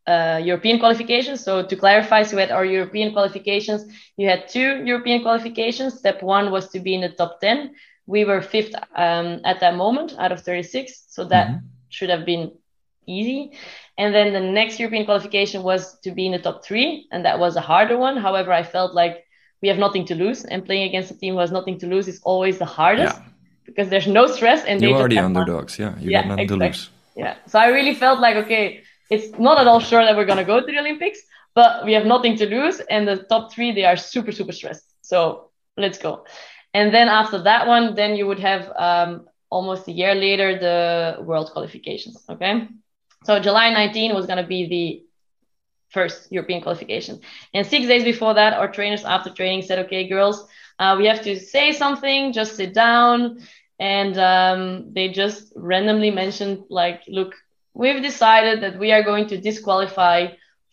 [0.07, 1.43] uh, European qualifications.
[1.43, 3.85] So to clarify, so we had our European qualifications.
[4.17, 5.99] You had two European qualifications.
[5.99, 7.75] Step one was to be in the top ten.
[8.05, 11.05] We were fifth um, at that moment out of thirty six.
[11.09, 11.67] So that mm-hmm.
[11.89, 12.51] should have been
[13.07, 13.51] easy.
[13.97, 17.39] And then the next European qualification was to be in the top three, and that
[17.39, 18.17] was a harder one.
[18.17, 19.25] However, I felt like
[19.61, 22.07] we have nothing to lose, and playing against a team who has nothing to lose
[22.07, 23.23] is always the hardest yeah.
[23.65, 24.63] because there's no stress.
[24.63, 25.85] And you are the underdogs, fun.
[25.85, 25.99] yeah.
[25.99, 26.67] You yeah, got nothing exactly.
[26.67, 26.89] to lose.
[27.15, 27.35] Yeah.
[27.47, 30.59] So I really felt like okay, it's not at all sure that we're gonna go
[30.61, 31.19] to the Olympics,
[31.55, 34.85] but we have nothing to lose, and the top three they are super super stressed.
[35.01, 36.25] So let's go.
[36.73, 41.23] And then after that one, then you would have um, almost a year later the
[41.23, 42.23] world qualifications.
[42.29, 42.67] Okay.
[43.25, 45.03] So July 19 was going to be the
[45.89, 47.19] first European qualification.
[47.53, 51.21] And six days before that, our trainers after training said, okay, girls, uh, we have
[51.23, 53.39] to say something, just sit down.
[53.79, 57.33] And um, they just randomly mentioned, like, look,
[57.73, 60.27] we've decided that we are going to disqualify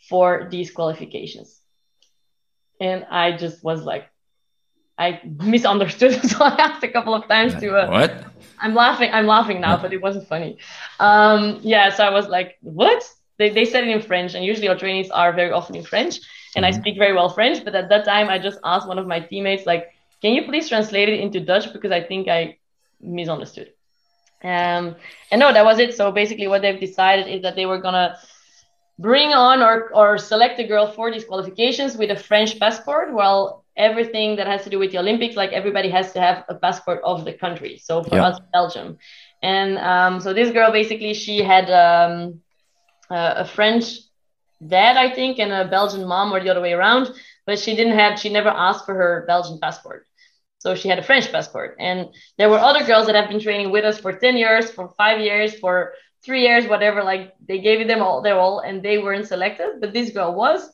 [0.08, 1.60] for these qualifications.
[2.80, 4.06] And I just was like,
[4.98, 6.22] I misunderstood.
[6.30, 7.76] so I asked a couple of times to.
[7.76, 8.24] Uh, what?
[8.58, 9.10] I'm laughing.
[9.12, 10.58] I'm laughing now, but it wasn't funny.
[10.98, 13.02] Um, yeah, so I was like, what?
[13.38, 16.20] They, they said it in French, and usually our trainings are very often in French,
[16.54, 16.76] and mm-hmm.
[16.76, 17.62] I speak very well French.
[17.64, 20.68] But at that time, I just asked one of my teammates, like, can you please
[20.68, 22.56] translate it into Dutch because I think I
[23.00, 23.72] misunderstood.
[24.42, 24.96] Um,
[25.30, 25.94] and no, that was it.
[25.94, 28.18] So basically, what they've decided is that they were gonna
[28.98, 33.64] bring on or or select a girl for these qualifications with a French passport, while
[33.76, 37.00] everything that has to do with the Olympics, like everybody has to have a passport
[37.04, 37.78] of the country.
[37.82, 38.26] So for yeah.
[38.26, 38.98] us, Belgium.
[39.42, 42.40] And um, so this girl basically she had um,
[43.10, 43.98] a French
[44.66, 47.10] dad, I think, and a Belgian mom, or the other way around.
[47.44, 50.06] But she didn't have, she never asked for her Belgian passport.
[50.58, 51.76] So she had a French passport.
[51.78, 52.08] And
[52.38, 55.20] there were other girls that have been training with us for 10 years, for five
[55.20, 55.92] years, for
[56.24, 57.04] three years, whatever.
[57.04, 59.80] Like they gave them all their all and they weren't selected.
[59.80, 60.68] But this girl was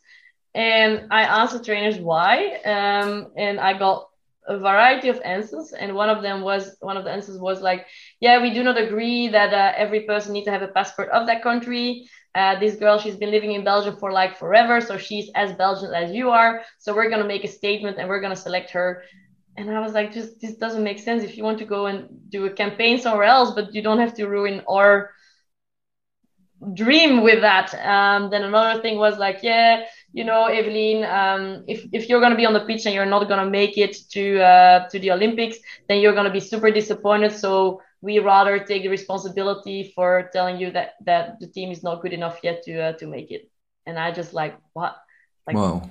[0.55, 4.09] and I asked the trainers why, um, and I got
[4.47, 5.73] a variety of answers.
[5.73, 7.87] And one of them was one of the answers was like,
[8.21, 11.27] "Yeah, we do not agree that uh, every person needs to have a passport of
[11.27, 12.07] that country.
[12.35, 15.93] Uh, this girl, she's been living in Belgium for like forever, so she's as Belgian
[15.95, 16.63] as you are.
[16.79, 19.03] So we're gonna make a statement and we're gonna select her."
[19.57, 21.23] And I was like, "Just this doesn't make sense.
[21.25, 24.15] If you want to go and do a campaign somewhere else, but you don't have
[24.15, 25.11] to ruin our."
[26.75, 31.87] dream with that um, then another thing was like yeah you know, Evelyn, um, if,
[31.93, 33.97] if you're going to be on the pitch and you're not going to make it
[34.11, 37.33] to uh, to the Olympics, then you're going to be super disappointed.
[37.33, 42.03] So we rather take the responsibility for telling you that that the team is not
[42.03, 43.51] good enough yet to uh, to make it.
[43.87, 44.97] And I just like what,
[45.47, 45.83] like, Whoa.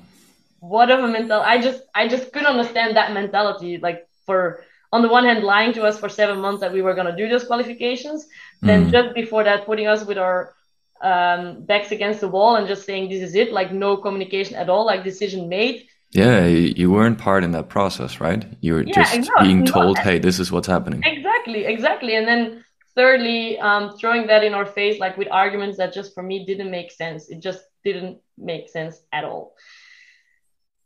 [0.59, 1.41] what of a mental?
[1.41, 3.79] I just I just couldn't understand that mentality.
[3.79, 6.93] Like for on the one hand, lying to us for seven months that we were
[6.93, 8.67] going to do those qualifications, mm.
[8.67, 10.53] then just before that, putting us with our
[11.01, 14.69] um, backs against the wall and just saying this is it, like no communication at
[14.69, 15.87] all, like decision made.
[16.11, 18.45] Yeah, you weren't part in that process, right?
[18.59, 22.15] You were yeah, just being told, "Hey, this is what's happening." Exactly, exactly.
[22.15, 26.21] And then thirdly, um, throwing that in our face, like with arguments that just for
[26.21, 27.29] me didn't make sense.
[27.29, 29.55] It just didn't make sense at all.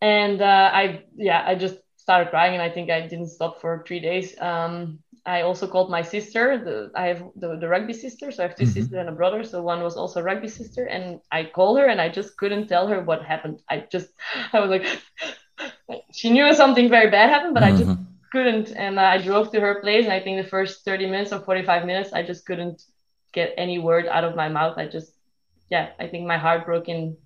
[0.02, 3.84] And uh, I, yeah, I just started crying, and I think I didn't stop for
[3.88, 4.40] three days.
[4.40, 6.58] Um, I also called my sister.
[6.64, 8.74] The, I have the, the rugby sister, so I have 2 mm-hmm.
[8.74, 9.44] sisters and a brother.
[9.44, 12.68] So one was also a rugby sister, and I called her, and I just couldn't
[12.68, 13.62] tell her what happened.
[13.70, 14.10] I just,
[14.54, 14.86] I was like,
[16.14, 17.76] she knew something very bad happened, but mm-hmm.
[17.76, 18.04] I just mm-hmm.
[18.32, 18.72] couldn't.
[18.72, 21.86] And I drove to her place, and I think the first 30 minutes or 45
[21.86, 22.84] minutes, I just couldn't
[23.34, 24.78] get any word out of my mouth.
[24.78, 25.12] I just,
[25.70, 27.18] yeah, I think my heart broke in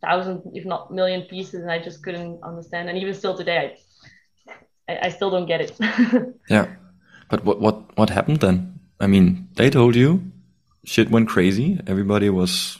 [0.00, 2.88] thousand, if not million pieces, and I just couldn't understand.
[2.88, 3.76] And even still today,
[4.88, 5.76] I, I, I still don't get it.
[6.48, 6.76] yeah.
[7.28, 8.80] But what what what happened then?
[9.00, 10.32] I mean, they told you
[10.84, 11.78] shit went crazy.
[11.86, 12.78] Everybody was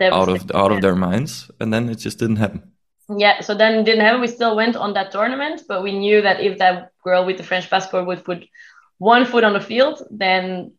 [0.00, 2.72] out of out of their minds, and then it just didn't happen.
[3.16, 4.20] Yeah, so then it didn't happen.
[4.20, 7.42] We still went on that tournament, but we knew that if that girl with the
[7.42, 8.46] French passport would put
[8.98, 10.72] one foot on the field, then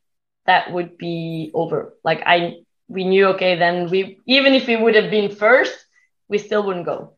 [0.46, 1.94] that would be over.
[2.04, 5.74] Like I, we knew okay, then we even if we would have been first,
[6.30, 7.14] we still wouldn't go.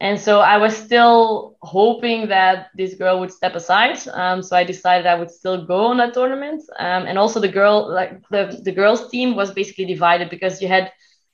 [0.00, 3.96] And so I was still hoping that this girl would step aside.
[4.08, 6.62] Um, so I decided I would still go on that tournament.
[6.78, 10.68] Um, and also the girl, like the, the girls team was basically divided because you
[10.68, 10.92] had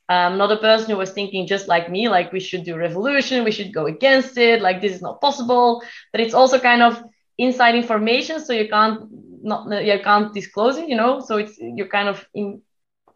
[0.09, 3.51] um, another person who was thinking just like me, like we should do revolution, we
[3.51, 5.81] should go against it, like this is not possible.
[6.11, 7.01] But it's also kind of
[7.37, 9.07] inside information, so you can't
[9.43, 11.19] not you can't disclose it, you know.
[11.21, 12.61] So it's you're kind of in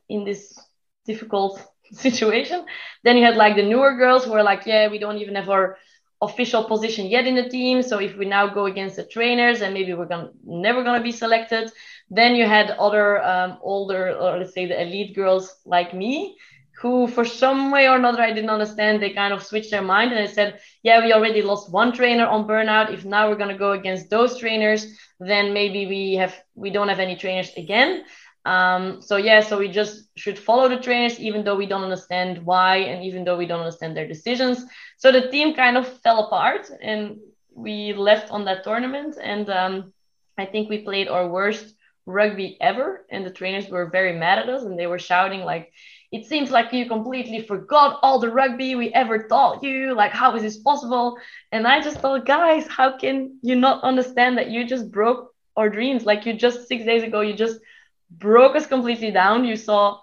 [0.09, 0.57] in this
[1.05, 2.65] difficult situation.
[3.03, 5.49] Then you had like the newer girls who were like, yeah, we don't even have
[5.49, 5.77] our
[6.21, 7.81] official position yet in the team.
[7.81, 11.11] So if we now go against the trainers and maybe we're gonna never gonna be
[11.11, 11.71] selected.
[12.09, 16.37] Then you had other um, older or let's say the elite girls like me
[16.81, 19.01] who for some way or another I didn't understand.
[19.01, 22.25] They kind of switched their mind and they said, yeah, we already lost one trainer
[22.25, 22.93] on burnout.
[22.93, 24.85] If now we're gonna go against those trainers,
[25.19, 28.03] then maybe we have we don't have any trainers again.
[28.45, 32.45] Um, so yeah, so we just should follow the trainers, even though we don't understand
[32.45, 34.65] why, and even though we don't understand their decisions.
[34.97, 37.17] So the team kind of fell apart, and
[37.55, 39.17] we left on that tournament.
[39.21, 39.93] And um,
[40.37, 41.73] I think we played our worst
[42.05, 45.71] rugby ever, and the trainers were very mad at us, and they were shouting like,
[46.11, 49.95] "It seems like you completely forgot all the rugby we ever taught you.
[49.95, 51.17] Like, how is this possible?"
[51.51, 55.69] And I just thought, guys, how can you not understand that you just broke our
[55.69, 56.05] dreams?
[56.05, 57.59] Like, you just six days ago, you just
[58.09, 59.45] broke us completely down.
[59.45, 59.99] You saw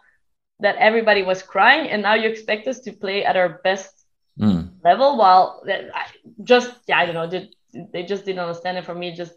[0.60, 4.04] that everybody was crying, and now you expect us to play at our best
[4.38, 4.70] mm.
[4.84, 5.16] level.
[5.16, 6.06] While I
[6.42, 7.54] just yeah, I don't know, did,
[7.92, 8.84] they just didn't understand it.
[8.84, 9.34] For me, just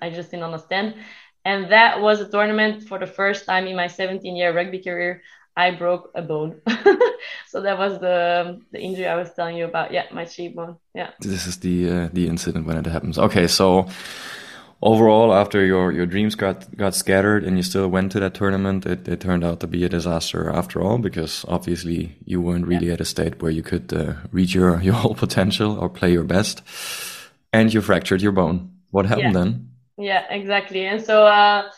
[0.00, 0.94] I just didn't understand.
[1.44, 5.22] And that was a tournament for the first time in my 17 year rugby career.
[5.56, 6.62] I broke a bone.
[7.48, 9.92] so that was the the injury I was telling you about.
[9.92, 10.76] Yeah, my cheekbone.
[10.94, 11.10] Yeah.
[11.20, 13.18] This is the uh, the incident when it happens.
[13.18, 13.86] Okay, so
[14.82, 18.84] overall, after your, your dreams got, got scattered and you still went to that tournament,
[18.84, 22.88] it, it turned out to be a disaster after all, because obviously you weren't really
[22.88, 22.94] yeah.
[22.94, 26.24] at a state where you could uh, reach your, your whole potential or play your
[26.24, 26.62] best.
[27.52, 28.72] And you fractured your bone.
[28.90, 29.40] What happened yeah.
[29.40, 29.68] then?
[29.98, 30.86] Yeah, exactly.
[30.86, 31.70] And so, uh,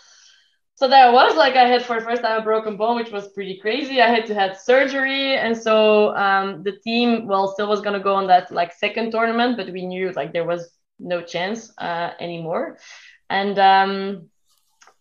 [0.76, 3.28] so there was like I had for the first time a broken bone, which was
[3.28, 4.00] pretty crazy.
[4.00, 8.14] I had to have surgery, and so um, the team, well, still was gonna go
[8.14, 12.78] on that like second tournament, but we knew like there was no chance uh, anymore.
[13.30, 14.28] And um,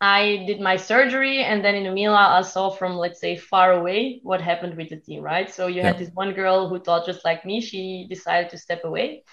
[0.02, 4.20] I did my surgery, and then in the I saw from let's say far away
[4.24, 5.50] what happened with the team, right?
[5.50, 5.88] So you yeah.
[5.88, 7.62] had this one girl who thought just like me.
[7.62, 9.24] She decided to step away.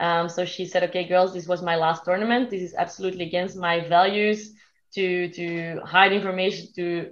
[0.00, 2.50] Um, so she said, "Okay, girls, this was my last tournament.
[2.50, 4.52] This is absolutely against my values
[4.94, 7.10] to to hide information, to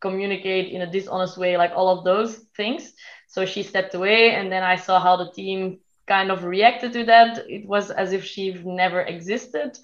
[0.00, 2.92] communicate in a dishonest way, like all of those things."
[3.28, 7.04] So she stepped away, and then I saw how the team kind of reacted to
[7.04, 7.38] that.
[7.48, 9.78] It was as if she never existed.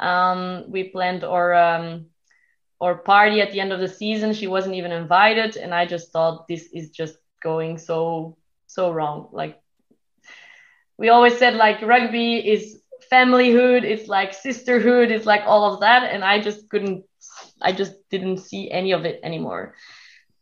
[0.00, 2.06] Um, we planned our um,
[2.80, 4.32] our party at the end of the season.
[4.34, 9.28] She wasn't even invited, and I just thought this is just going so so wrong.
[9.32, 9.60] Like
[10.98, 12.80] we always said, like rugby is
[13.12, 13.84] familyhood.
[13.84, 15.10] It's like sisterhood.
[15.10, 17.04] It's like all of that, and I just couldn't.
[17.60, 19.74] I just didn't see any of it anymore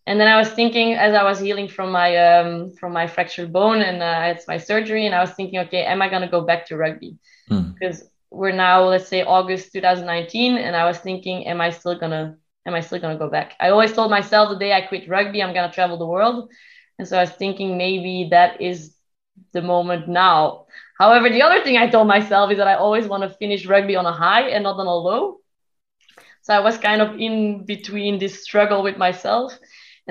[0.06, 3.52] and then I was thinking as I was healing from my um, from my fractured
[3.52, 6.42] bone and uh, it's my surgery, and I was thinking, okay, am I gonna go
[6.42, 7.16] back to rugby?
[7.50, 7.74] Mm.
[7.78, 12.36] Because we're now, let's say August 2019, and I was thinking, am I still gonna
[12.66, 13.54] am I still gonna go back?
[13.60, 16.50] I always told myself the day I quit rugby, I'm gonna travel the world,
[16.98, 18.94] and so I was thinking maybe that is
[19.52, 20.66] the moment now.
[20.98, 23.96] However, the other thing I told myself is that I always want to finish rugby
[23.96, 25.38] on a high and not on a low.
[26.42, 29.58] So I was kind of in between this struggle with myself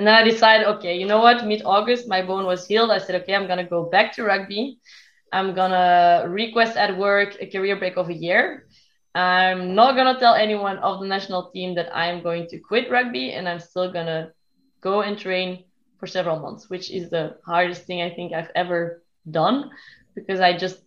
[0.02, 1.46] And then I decided, okay, you know what?
[1.46, 2.90] Mid August, my bone was healed.
[2.90, 4.80] I said, okay, I'm gonna go back to rugby.
[5.32, 8.66] I'm gonna request at work a career break of a year.
[9.14, 13.32] I'm not gonna tell anyone of the national team that I'm going to quit rugby,
[13.32, 14.32] and I'm still gonna
[14.80, 15.64] go and train
[15.98, 19.70] for several months, which is the hardest thing I think I've ever done
[20.14, 20.82] because I just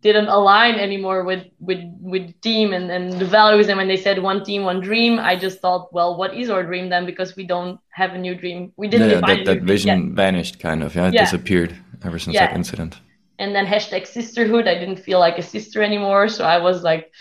[0.00, 4.22] didn't align anymore with with with team and, and the values and when they said
[4.22, 5.18] one team one dream.
[5.18, 7.04] I just thought well what is our dream then?
[7.06, 8.72] Because we don't have a new dream.
[8.76, 11.24] We didn't yeah, that, that vision vanished kind of yeah it yeah.
[11.24, 12.46] disappeared ever since yeah.
[12.46, 13.00] that incident.
[13.40, 14.66] And then hashtag sisterhood.
[14.68, 16.28] I didn't feel like a sister anymore.
[16.28, 17.12] So i was like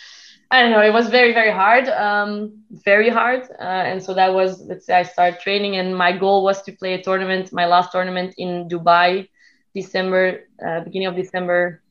[0.49, 2.31] i don't know it was very very hard um
[2.85, 3.41] very hard.
[3.59, 6.71] Uh, and so that was let's say i started training and my goal was to
[6.71, 9.27] play a tournament my last tournament in dubai
[9.73, 11.81] december uh, beginning of december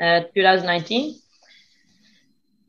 [0.00, 1.14] uh, 2019.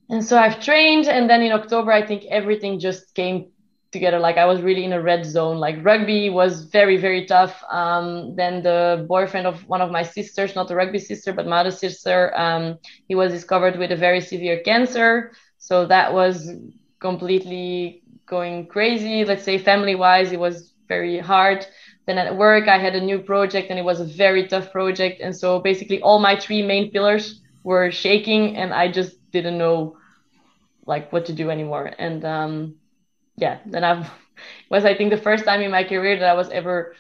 [0.10, 3.46] And so I've trained, and then in October, I think everything just came
[3.92, 4.20] together.
[4.20, 5.58] Like I was really in a red zone.
[5.58, 7.62] Like rugby was very, very tough.
[7.72, 11.60] Um, then the boyfriend of one of my sisters, not the rugby sister, but my
[11.60, 15.32] other sister, um, he was discovered with a very severe cancer.
[15.58, 16.50] So that was
[17.00, 19.26] completely going crazy.
[19.26, 21.66] Let's say family wise, it was very hard.
[22.08, 25.20] Then at work, I had a new project and it was a very tough project.
[25.22, 29.98] And so basically, all my three main pillars were shaking, and I just didn't know
[30.86, 31.92] like what to do anymore.
[32.00, 32.76] And um,
[33.36, 34.10] yeah, then I
[34.70, 36.96] was I think the first time in my career that I was ever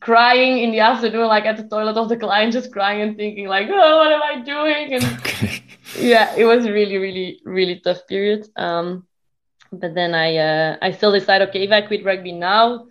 [0.00, 3.48] crying in the afternoon, like at the toilet of the client, just crying and thinking
[3.48, 4.94] like, oh, what am I doing?
[4.94, 5.62] And okay.
[5.98, 8.48] yeah, it was really, really, really tough period.
[8.56, 9.06] Um,
[9.70, 12.86] but then I uh, I still decided, okay, if I quit rugby now,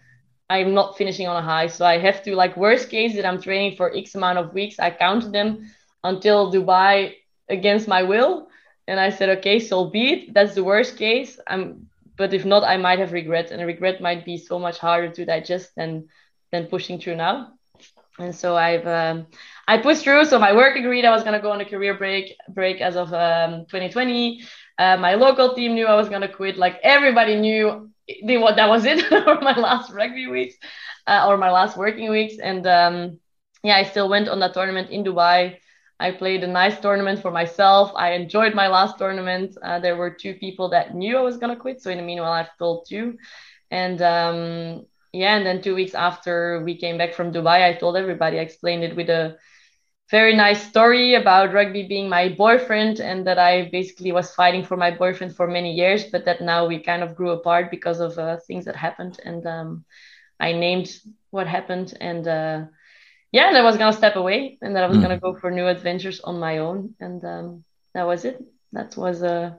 [0.50, 1.68] I'm not finishing on a high.
[1.68, 4.80] So I have to like worst case that I'm training for X amount of weeks.
[4.80, 5.70] I counted them
[6.04, 7.16] until Dubai
[7.50, 8.48] against my will.
[8.88, 10.34] And I said, okay, so be it.
[10.34, 11.40] That's the worst case.
[11.48, 11.88] I'm
[12.18, 13.52] but if not, I might have regret.
[13.52, 16.08] And regret might be so much harder to digest than
[16.52, 17.54] than pushing through now.
[18.20, 19.28] And so I've um,
[19.68, 20.26] I pushed through.
[20.26, 23.14] So my work agreed I was gonna go on a career break break as of
[23.14, 24.42] um, 2020.
[24.80, 26.58] Uh, my local team knew I was gonna quit.
[26.58, 27.90] Like everybody knew
[28.24, 30.56] they, what that was it for my last rugby weeks
[31.08, 32.38] uh, or my last working weeks.
[32.40, 33.20] And um,
[33.64, 35.58] yeah, I still went on that tournament in Dubai.
[36.00, 37.92] I played a nice tournament for myself.
[37.96, 39.58] I enjoyed my last tournament.
[39.64, 41.82] Uh, there were two people that knew I was gonna quit.
[41.82, 43.18] So in the meanwhile, I've told two.
[43.72, 47.98] And um, yeah, and then two weeks after we came back from Dubai, I told
[47.98, 48.38] everybody.
[48.38, 49.38] I explained it with a
[50.10, 54.78] very nice story about rugby being my boyfriend and that I basically was fighting for
[54.78, 58.18] my boyfriend for many years, but that now we kind of grew apart because of
[58.18, 59.20] uh, things that happened.
[59.26, 59.86] And um,
[60.40, 60.98] I named
[61.32, 61.94] what happened.
[62.00, 62.66] And uh,
[63.34, 65.02] yeah, that I was going to step away and that I was mm.
[65.02, 66.96] going to go for new adventures on my own.
[67.02, 68.42] And um, that was it.
[68.72, 69.56] That was uh,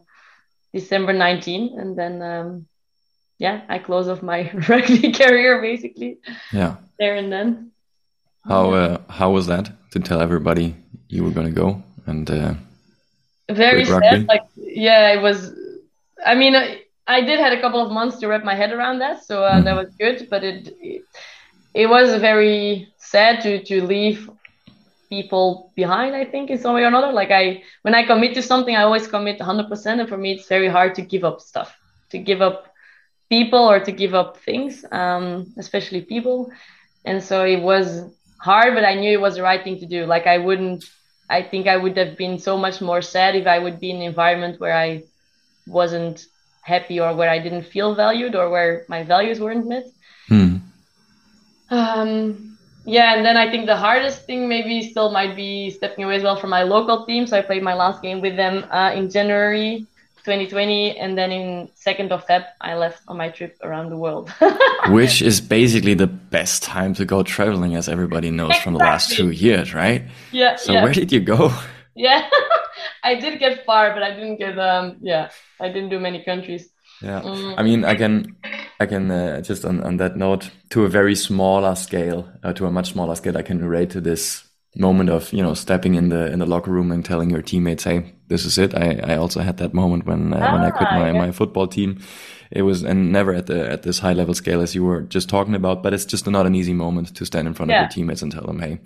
[0.73, 1.79] December 19.
[1.79, 2.67] And then, um,
[3.37, 6.21] yeah, I closed off my rugby career basically.
[6.55, 6.77] Yeah.
[6.99, 7.73] There and then.
[8.47, 10.77] How uh, how was that to tell everybody
[11.09, 12.55] you were going to go and uh,
[13.51, 14.27] very sad.
[14.27, 15.53] Like yeah, it was.
[16.25, 18.99] I mean, I, I, did had a couple of months to wrap my head around
[18.99, 19.65] that, so uh, mm.
[19.65, 20.29] that was good.
[20.29, 21.03] But it, it
[21.75, 24.31] it was very sad to to leave
[25.09, 26.15] people behind.
[26.15, 27.13] I think in some way or another.
[27.13, 30.49] Like I when I commit to something, I always commit 100%, and for me, it's
[30.49, 31.75] very hard to give up stuff,
[32.11, 32.67] to give up
[33.31, 36.51] people or to give up things, um, especially people.
[37.05, 40.07] And so it was hard, but I knew it was the right thing to do.
[40.07, 40.85] Like I wouldn't,
[41.29, 43.97] I think I would have been so much more sad if I would be in
[43.97, 45.05] an environment where I
[45.67, 46.25] wasn't
[46.63, 49.87] happy or where I didn't feel valued or where my values weren't met.
[50.29, 50.57] Hmm.
[51.71, 56.17] Um, yeah, and then I think the hardest thing maybe still might be stepping away
[56.17, 57.27] as well from my local team.
[57.27, 59.87] So I played my last game with them uh, in January
[60.25, 64.31] 2020 and then in 2nd of feb i left on my trip around the world
[64.89, 68.65] which is basically the best time to go traveling as everybody knows exactly.
[68.65, 70.83] from the last two years right yeah so yeah.
[70.83, 71.53] where did you go
[71.95, 72.29] yeah
[73.05, 76.71] i did get far but i didn't get um yeah i didn't do many countries
[77.03, 77.55] yeah mm.
[77.57, 78.37] i mean i can
[78.81, 82.67] i can uh, just on, on that note to a very smaller scale uh, to
[82.67, 84.45] a much smaller scale i can relate to this
[84.77, 87.85] moment of you know stepping in the in the locker room and telling your teammates
[87.85, 88.75] hey this is it.
[88.75, 91.19] I i also had that moment when uh, ah, when i quit my, yeah.
[91.19, 92.01] my football team.
[92.51, 95.29] It was and never at the at this high level scale as you were just
[95.29, 97.79] talking about but it's just not an easy moment to stand in front yeah.
[97.79, 98.81] of your teammates and tell them hey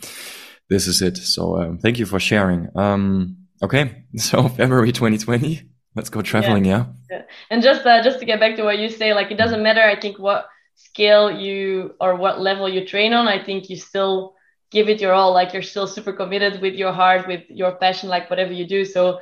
[0.68, 1.16] this is it.
[1.16, 2.68] So um, thank you for sharing.
[2.76, 4.04] Um okay.
[4.16, 7.22] So february 2020 let's go traveling yeah, yeah?
[7.50, 9.82] and just uh, just to get back to what you say like it doesn't matter
[9.82, 14.34] i think what scale you or what level you train on i think you still
[14.72, 18.08] give it your all like you're still super committed with your heart with your passion
[18.08, 18.84] like whatever you do.
[18.84, 19.20] So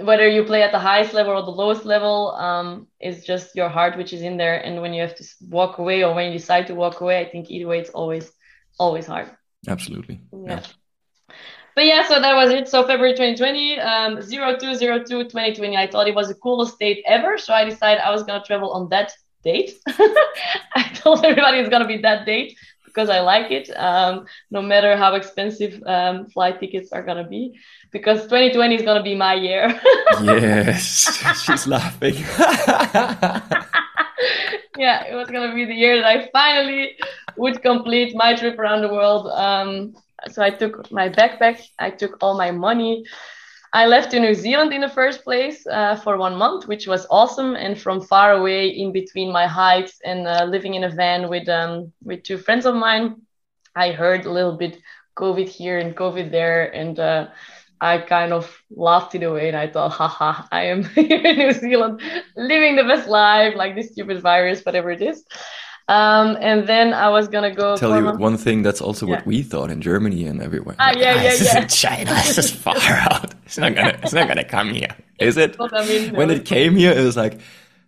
[0.00, 3.68] whether you play at the highest level or the lowest level um, is just your
[3.68, 4.64] heart which is in there.
[4.64, 7.28] And when you have to walk away or when you decide to walk away i
[7.28, 8.32] think either way it's always
[8.78, 9.30] always hard.
[9.68, 10.20] Absolutely.
[10.32, 10.62] Yeah, yeah.
[11.74, 12.68] but yeah so that was it.
[12.68, 17.36] So february 2020 um 0202 2020 i thought it was the coolest date ever.
[17.38, 19.74] So i decided i was going to travel on that date.
[19.86, 22.56] I told everybody it's going to be that date
[22.94, 27.28] because I like it, um, no matter how expensive um, flight tickets are going to
[27.28, 27.58] be,
[27.90, 29.80] because 2020 is going to be my year.
[30.22, 32.14] yes, she's laughing.
[34.78, 36.96] yeah, it was going to be the year that I finally
[37.36, 39.26] would complete my trip around the world.
[39.26, 39.94] Um,
[40.30, 43.04] so I took my backpack, I took all my money.
[43.74, 47.08] I left to New Zealand in the first place uh, for one month, which was
[47.10, 47.56] awesome.
[47.56, 51.48] And from far away, in between my hikes and uh, living in a van with
[51.48, 53.22] um, with two friends of mine,
[53.74, 54.78] I heard a little bit
[55.18, 57.26] COVID here and COVID there, and uh,
[57.80, 59.48] I kind of laughed it away.
[59.48, 62.00] And I thought, haha, I am here in New Zealand,
[62.36, 65.24] living the best life, like this stupid virus, whatever it is.
[65.86, 67.76] Um, and then I was gonna go.
[67.76, 68.62] Tell you one thing.
[68.62, 69.16] That's also yeah.
[69.16, 70.76] what we thought in Germany and everywhere.
[70.78, 71.66] Ah, yeah, yeah, yeah.
[71.66, 73.34] China is far out.
[73.44, 73.98] It's not gonna.
[74.02, 75.56] It's not gonna come here, is it?
[75.60, 76.18] I mean, no.
[76.18, 77.40] When it came here, it was like,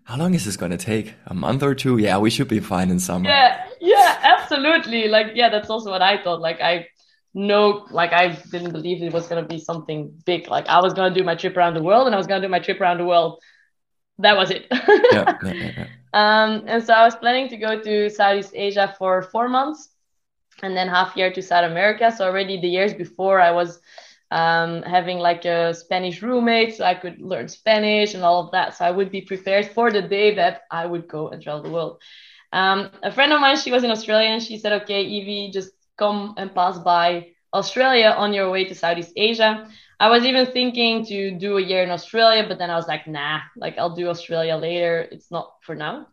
[0.05, 1.15] how long is this gonna take?
[1.27, 1.97] A month or two?
[1.97, 3.31] Yeah, we should be fine in summer.
[3.31, 5.09] Yeah, yeah, absolutely.
[5.09, 6.43] Like, yeah, that's also what I thought.
[6.43, 6.89] Like, I
[7.33, 10.49] know, like, I didn't believe it was gonna be something big.
[10.49, 12.49] Like, I was gonna do my trip around the world, and I was gonna do
[12.49, 13.41] my trip around the world
[14.19, 14.67] that was it.
[14.71, 19.49] yeah, yeah, um, and so I was planning to go to Southeast Asia for four
[19.49, 19.91] months
[20.63, 22.11] and then half year to South America.
[22.11, 23.81] So already the years before I was
[24.31, 28.75] um, having like a Spanish roommate, so I could learn Spanish and all of that.
[28.77, 31.71] So I would be prepared for the day that I would go and travel the
[31.71, 32.01] world.
[32.53, 35.73] Um, a friend of mine, she was in Australia and she said, okay, Evie, just
[35.99, 39.69] come and pass by Australia on your way to Southeast Asia.
[39.99, 43.07] I was even thinking to do a year in Australia, but then I was like,
[43.07, 45.09] nah, like I'll do Australia later.
[45.11, 46.09] It's not for now.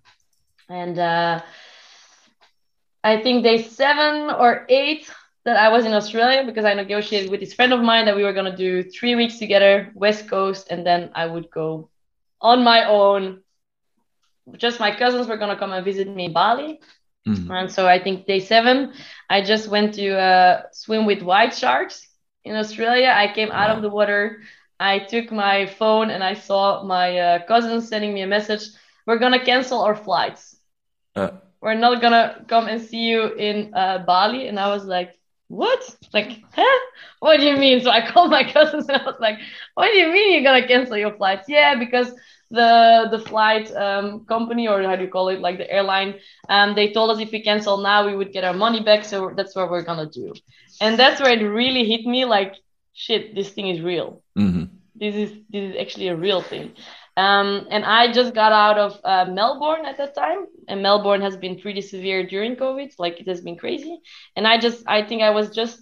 [0.70, 1.42] And uh,
[3.04, 5.12] I think day seven or eight
[5.44, 8.24] that I was in Australia because I negotiated with this friend of mine that we
[8.24, 11.90] were going to do three weeks together, West Coast, and then I would go
[12.40, 13.42] on my own.
[14.56, 16.80] Just my cousins were going to come and visit me in Bali.
[17.28, 17.52] Mm-hmm.
[17.52, 18.94] And so I think day seven,
[19.30, 22.08] I just went to uh, swim with white sharks
[22.44, 23.14] in Australia.
[23.16, 24.42] I came out of the water.
[24.80, 28.64] I took my phone and I saw my uh, cousin sending me a message.
[29.06, 30.56] We're gonna cancel our flights.
[31.16, 31.30] Uh.
[31.62, 34.48] We're not gonna come and see you in uh, Bali.
[34.48, 35.12] And I was like,
[35.48, 35.82] what?
[36.14, 36.80] Like, huh?
[37.20, 37.82] What do you mean?
[37.82, 39.38] So I called my cousins and I was like,
[39.76, 41.48] what do you mean you're gonna cancel your flights?
[41.48, 42.14] Yeah, because
[42.52, 46.16] the the flight um, company or how do you call it, like the airline,
[46.50, 49.04] um, they told us if we cancel now, we would get our money back.
[49.06, 50.34] So that's what we're gonna do
[50.82, 52.56] and that's where it really hit me like
[52.94, 54.22] shit this thing is real.
[54.38, 54.66] Mm-hmm.
[54.96, 56.72] this is this is actually a real thing.
[57.16, 61.38] Um, and i just got out of uh, melbourne at that time and melbourne has
[61.38, 64.00] been pretty severe during covid like it has been crazy.
[64.36, 65.80] And i just i think i was just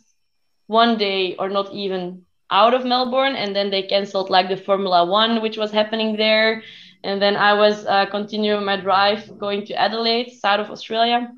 [0.67, 5.05] one day or not even out of melbourne and then they canceled like the formula
[5.05, 6.63] one which was happening there.
[7.03, 11.31] And then i was uh, continuing my drive going to adelaide south of australia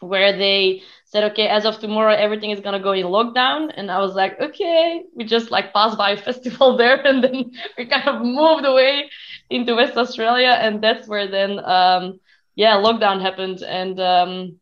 [0.00, 3.72] where they said, okay, as of tomorrow, everything is gonna go in lockdown.
[3.76, 7.52] And I was like, okay, we just like passed by a festival there, and then
[7.78, 9.08] we kind of moved away
[9.48, 12.20] into West Australia, and that's where then, um,
[12.56, 13.62] yeah, lockdown happened.
[13.62, 14.58] And um,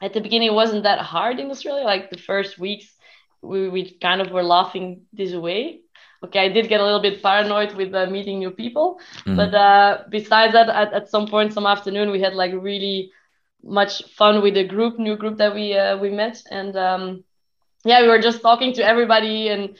[0.00, 1.84] at the beginning, it wasn't that hard in Australia.
[1.84, 2.94] Like the first weeks,
[3.42, 5.80] we we kind of were laughing this away.
[6.22, 9.36] Okay, I did get a little bit paranoid with uh, meeting new people, mm.
[9.36, 13.10] but uh, besides that, at, at some point, some afternoon, we had like really
[13.62, 17.24] much fun with the group, new group that we uh, we met, and um,
[17.84, 19.76] yeah, we were just talking to everybody and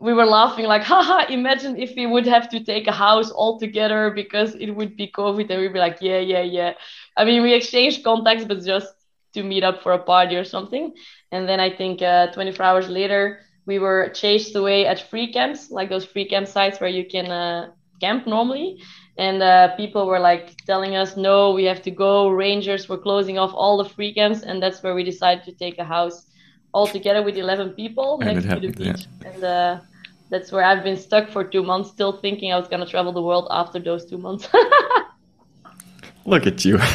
[0.00, 3.58] we were laughing like, haha, imagine if we would have to take a house all
[3.58, 6.72] together because it would be COVID, and we'd be like, yeah, yeah, yeah.
[7.16, 8.92] I mean, we exchanged contacts, but just
[9.34, 10.94] to meet up for a party or something.
[11.32, 15.70] And then I think uh, 24 hours later, we were chased away at free camps,
[15.70, 18.80] like those free camp sites where you can uh, camp normally
[19.18, 22.28] and uh, people were like telling us no we have to go.
[22.28, 25.78] Rangers were closing off all the free camps and that's where we decided to take
[25.78, 26.26] a house
[26.72, 29.30] all together with 11 people and next to the beach yeah.
[29.30, 29.80] and uh,
[30.28, 33.12] that's where i've been stuck for two months still thinking i was going to travel
[33.12, 34.48] the world after those two months.
[36.26, 36.78] Look at you.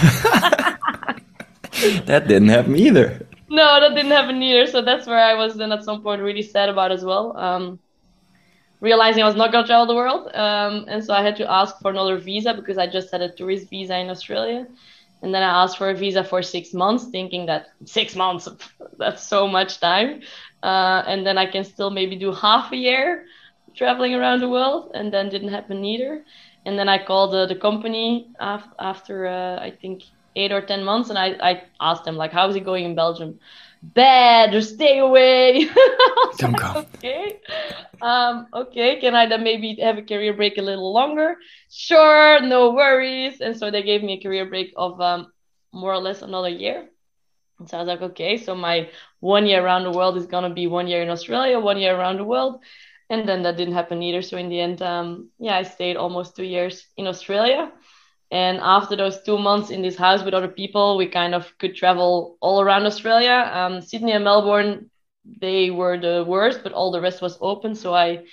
[2.05, 3.27] That didn't happen either.
[3.49, 4.67] No that didn't happen either.
[4.67, 7.35] So that's where i was then at some point really sad about as well.
[7.35, 7.79] Um,
[8.83, 10.29] realizing I was not going to travel the world.
[10.35, 13.33] Um, and so I had to ask for another visa because I just had a
[13.33, 14.67] tourist visa in Australia.
[15.23, 18.49] And then I asked for a visa for six months, thinking that six months,
[18.99, 20.21] that's so much time.
[20.63, 23.25] Uh, and then I can still maybe do half a year.
[23.75, 26.23] traveling around the world, and then didn't happen either.
[26.65, 30.03] And then I called uh, the company af- after uh, I think
[30.35, 32.95] eight or ten months, and I, I asked them like, "How is it going in
[32.95, 33.39] Belgium?"
[33.83, 35.67] Bad, or stay away.
[36.37, 36.85] Don't come.
[37.03, 37.39] Okay,
[38.01, 38.99] um, okay.
[38.99, 41.35] Can I then maybe have a career break a little longer?
[41.69, 43.41] Sure, no worries.
[43.41, 45.27] And so they gave me a career break of um,
[45.73, 46.89] more or less another year.
[47.59, 50.49] And so I was like, okay, so my one year around the world is gonna
[50.53, 52.61] be one year in Australia, one year around the world,
[53.09, 54.21] and then that didn't happen either.
[54.21, 57.71] So in the end, um, yeah, I stayed almost two years in Australia.
[58.33, 61.75] And after those two months in this house with other people, we kind of could
[61.75, 63.47] travel all around Australia.
[63.53, 64.89] Um, Sydney and Melbourne,
[65.39, 67.75] they were the worst, but all the rest was open.
[67.75, 68.25] So I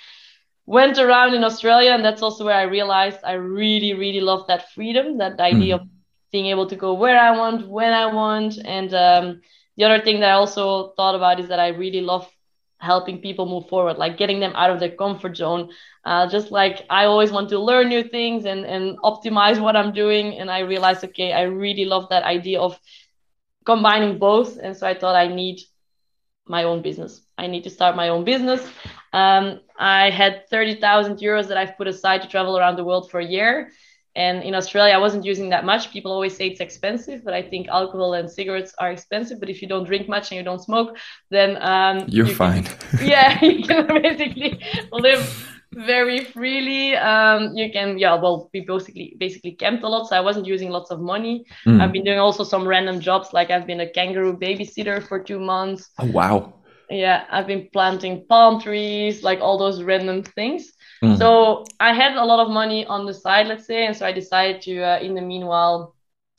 [0.65, 4.71] went around in Australia, and that's also where I realized I really, really love that
[4.71, 5.81] freedom, that idea mm.
[5.81, 5.87] of
[6.31, 8.57] being able to go where I want, when I want.
[8.65, 9.41] And um,
[9.77, 12.27] the other thing that I also thought about is that I really love
[12.81, 15.69] helping people move forward, like getting them out of their comfort zone.
[16.03, 19.93] Uh, just like I always want to learn new things and, and optimize what I'm
[19.93, 20.37] doing.
[20.39, 22.79] And I realized, okay, I really love that idea of
[23.65, 24.57] combining both.
[24.57, 25.61] And so I thought I need
[26.47, 27.21] my own business.
[27.37, 28.61] I need to start my own business.
[29.13, 33.19] Um, I had 30,000 euros that I've put aside to travel around the world for
[33.19, 33.71] a year.
[34.15, 35.91] And in Australia, I wasn't using that much.
[35.91, 39.39] People always say it's expensive, but I think alcohol and cigarettes are expensive.
[39.39, 40.97] But if you don't drink much and you don't smoke,
[41.29, 42.63] then um, you're you fine.
[42.63, 45.23] Can, yeah, you can basically live
[45.73, 46.95] very freely.
[46.95, 50.69] Um, you can, yeah, well, we basically basically camped a lot, so I wasn't using
[50.69, 51.45] lots of money.
[51.65, 51.81] Mm.
[51.81, 55.39] I've been doing also some random jobs, like I've been a kangaroo babysitter for two
[55.39, 55.89] months.
[55.99, 56.53] Oh wow!
[56.89, 60.73] Yeah, I've been planting palm trees, like all those random things.
[61.03, 61.17] Mm.
[61.17, 64.11] So I had a lot of money on the side, let's say, and so I
[64.11, 65.95] decided to, uh, in the meanwhile,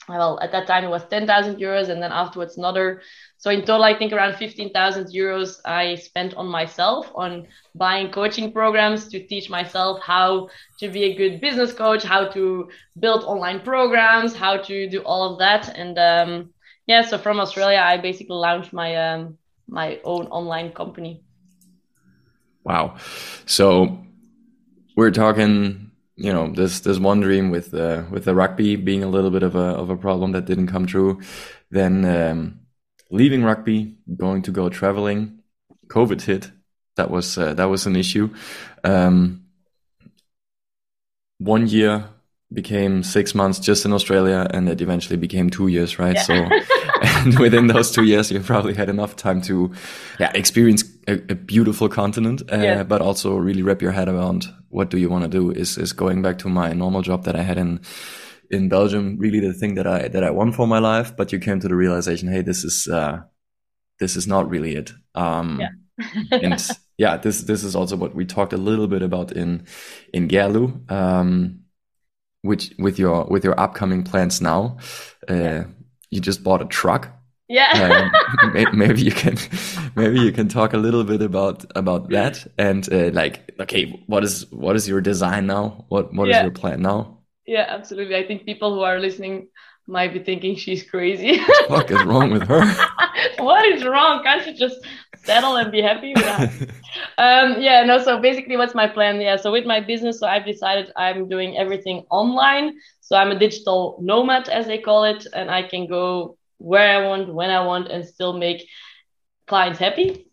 [0.09, 3.03] well, at that time it was 10,000 euros, and then afterwards another.
[3.39, 8.53] So in total, I think around 15,000 euros I spent on myself on buying coaching
[8.53, 10.49] programs to teach myself how
[10.81, 15.33] to be a good business coach, how to build online programs, how to do all
[15.33, 16.51] of that, and um,
[16.87, 17.03] yeah.
[17.03, 19.39] So from Australia, I basically launched my um,
[19.69, 21.23] my own online company.
[22.65, 22.97] Wow.
[23.47, 23.99] So
[24.97, 29.09] we're talking you know this this one dream with uh, with the rugby being a
[29.09, 31.21] little bit of a of a problem that didn't come true.
[31.71, 32.61] Then um,
[33.11, 35.41] leaving rugby going to go traveling.
[35.89, 36.51] Covid hit.
[36.97, 38.35] That was uh, that was an issue.
[38.85, 39.47] Um,
[41.39, 42.09] one year
[42.53, 46.17] became six months just in Australia, and it eventually became two years, right?
[46.17, 46.23] Yeah.
[46.23, 46.49] So,
[47.03, 49.73] and within those two years, you probably had enough time to,
[50.19, 52.83] yeah, experience a, a beautiful continent, uh, yeah.
[52.83, 55.51] but also really wrap your head around what do you want to do.
[55.51, 57.81] Is is going back to my normal job that I had in
[58.51, 61.17] in Belgium really the thing that I that I want for my life?
[61.17, 63.23] But you came to the realization, hey, this is uh,
[63.99, 64.93] this is not really it.
[65.15, 65.69] Um, yeah.
[66.33, 69.67] and yeah, this this is also what we talked a little bit about in
[70.13, 70.91] in Gerlev.
[70.91, 71.62] Um,
[72.43, 74.77] which with your with your upcoming plans now
[75.29, 75.65] uh,
[76.11, 77.09] you just bought a truck.
[77.49, 78.11] Yeah.
[78.55, 79.37] Um, maybe you can
[79.97, 84.23] maybe you can talk a little bit about about that and uh, like okay what
[84.25, 85.85] is what is your design now?
[85.89, 86.39] What what yeah.
[86.39, 87.19] is your plan now?
[87.47, 88.17] Yeah absolutely.
[88.17, 89.49] I think people who are listening
[89.87, 91.41] might be thinking she's crazy.
[91.67, 92.63] What is wrong with her?
[93.39, 94.23] What is wrong?
[94.23, 94.77] Can't you just
[95.25, 96.51] settle and be happy that.
[97.19, 98.03] um, yeah, no.
[98.03, 99.21] So basically, what's my plan?
[99.21, 99.37] Yeah.
[99.37, 102.75] So with my business, so I've decided I'm doing everything online.
[103.01, 107.07] So I'm a digital nomad, as they call it, and I can go where I
[107.07, 108.69] want, when I want, and still make
[109.47, 110.27] clients happy.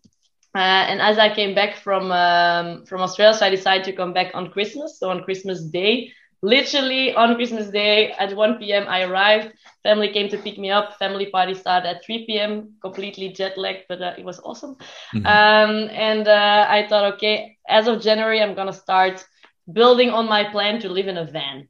[0.54, 0.58] Uh,
[0.90, 4.32] and as I came back from um, from Australia, so I decided to come back
[4.34, 4.98] on Christmas.
[4.98, 6.12] So on Christmas Day,
[6.42, 8.86] literally on Christmas Day at 1 p.m.
[8.88, 9.52] I arrived.
[9.82, 10.96] Family came to pick me up.
[10.98, 12.74] Family party started at 3 p.m.
[12.80, 14.76] Completely jet lagged, but uh, it was awesome.
[15.14, 15.26] Mm-hmm.
[15.26, 19.24] Um, and uh, I thought, okay, as of January, I'm gonna start
[19.70, 21.68] building on my plan to live in a van.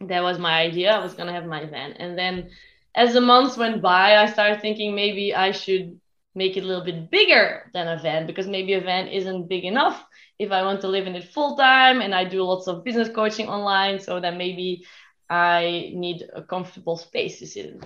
[0.00, 0.92] That was my idea.
[0.92, 2.50] I was gonna have my van, and then
[2.94, 5.98] as the months went by, I started thinking maybe I should
[6.34, 9.64] make it a little bit bigger than a van because maybe a van isn't big
[9.64, 10.04] enough
[10.38, 13.08] if I want to live in it full time and I do lots of business
[13.08, 14.84] coaching online, so then maybe
[15.30, 17.80] I need a comfortable space to sit in.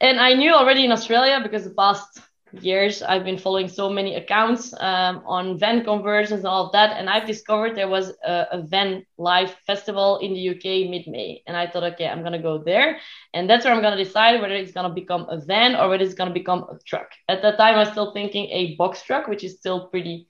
[0.00, 2.20] And I knew already in Australia because the past
[2.52, 6.96] years I've been following so many accounts um, on van conversions and all of that,
[6.96, 11.42] and I've discovered there was a, a van live festival in the UK mid May,
[11.46, 12.98] and I thought, okay, I'm gonna go there,
[13.34, 16.14] and that's where I'm gonna decide whether it's gonna become a van or whether it's
[16.14, 17.10] gonna become a truck.
[17.28, 20.28] At that time, I was still thinking a box truck, which is still pretty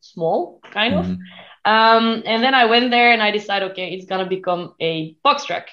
[0.00, 1.06] small, kind of.
[1.06, 1.70] Mm-hmm.
[1.70, 5.44] Um, and then I went there and I decided, okay, it's gonna become a box
[5.44, 5.66] truck.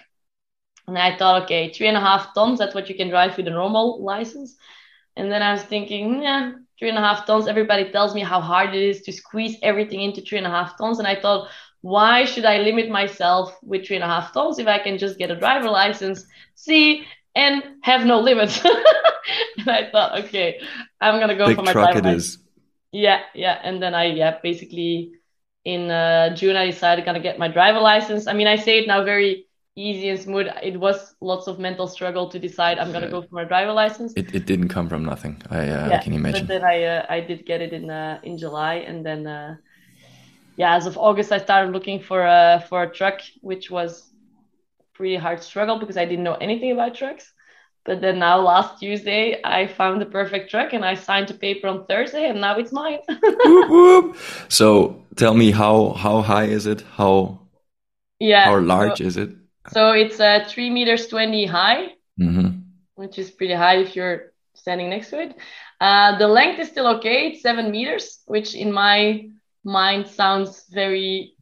[0.88, 3.48] And I thought, okay, three and a half tons, that's what you can drive with
[3.48, 4.58] a normal license.
[5.16, 7.48] And then I was thinking, yeah, three and a half tons.
[7.48, 10.78] Everybody tells me how hard it is to squeeze everything into three and a half
[10.78, 11.00] tons.
[11.00, 11.50] And I thought,
[11.82, 15.18] why should I limit myself with three and a half tons if I can just
[15.18, 17.06] get a driver license, see,
[17.36, 18.64] and have no limits?
[19.58, 20.60] and I thought, okay,
[21.00, 22.38] I'm gonna go Big for my truck driver it license.
[22.38, 22.43] is.
[22.94, 23.60] Yeah, yeah.
[23.64, 25.14] And then I, yeah, basically
[25.66, 28.28] in uh, June, I decided gonna get my driver license.
[28.28, 30.48] I mean, I say it now very easy and smooth.
[30.64, 33.12] It was lots of mental struggle to decide I'm gonna Yeah.
[33.12, 34.16] go for my driver license.
[34.16, 35.42] It, it didn't come from nothing.
[35.52, 38.20] I, uh, I Yeah, can But then I, uh, I did get it in uh,
[38.24, 39.58] in July, and then uh,
[40.58, 44.12] yeah, as of August, I started looking for a for a truck, which was
[44.96, 47.33] pretty hard struggle because I didn't know anything about trucks.
[47.86, 51.68] But then now, last Tuesday, I found the perfect truck, and I signed the paper
[51.68, 53.00] on Thursday, and now it's mine.
[53.10, 54.18] Whoop, whoop.
[54.48, 56.82] So tell me how how high is it?
[56.96, 57.40] How
[58.20, 58.46] yeah.
[58.46, 59.32] how so- large is it?
[59.72, 62.60] So it's uh, three meters twenty high, hmm
[62.96, 65.36] which is pretty high if you're standing next to it.
[65.82, 67.28] Uh, the length is still okay.
[67.28, 69.30] It's seven meters, which in my
[69.64, 71.34] mind sounds very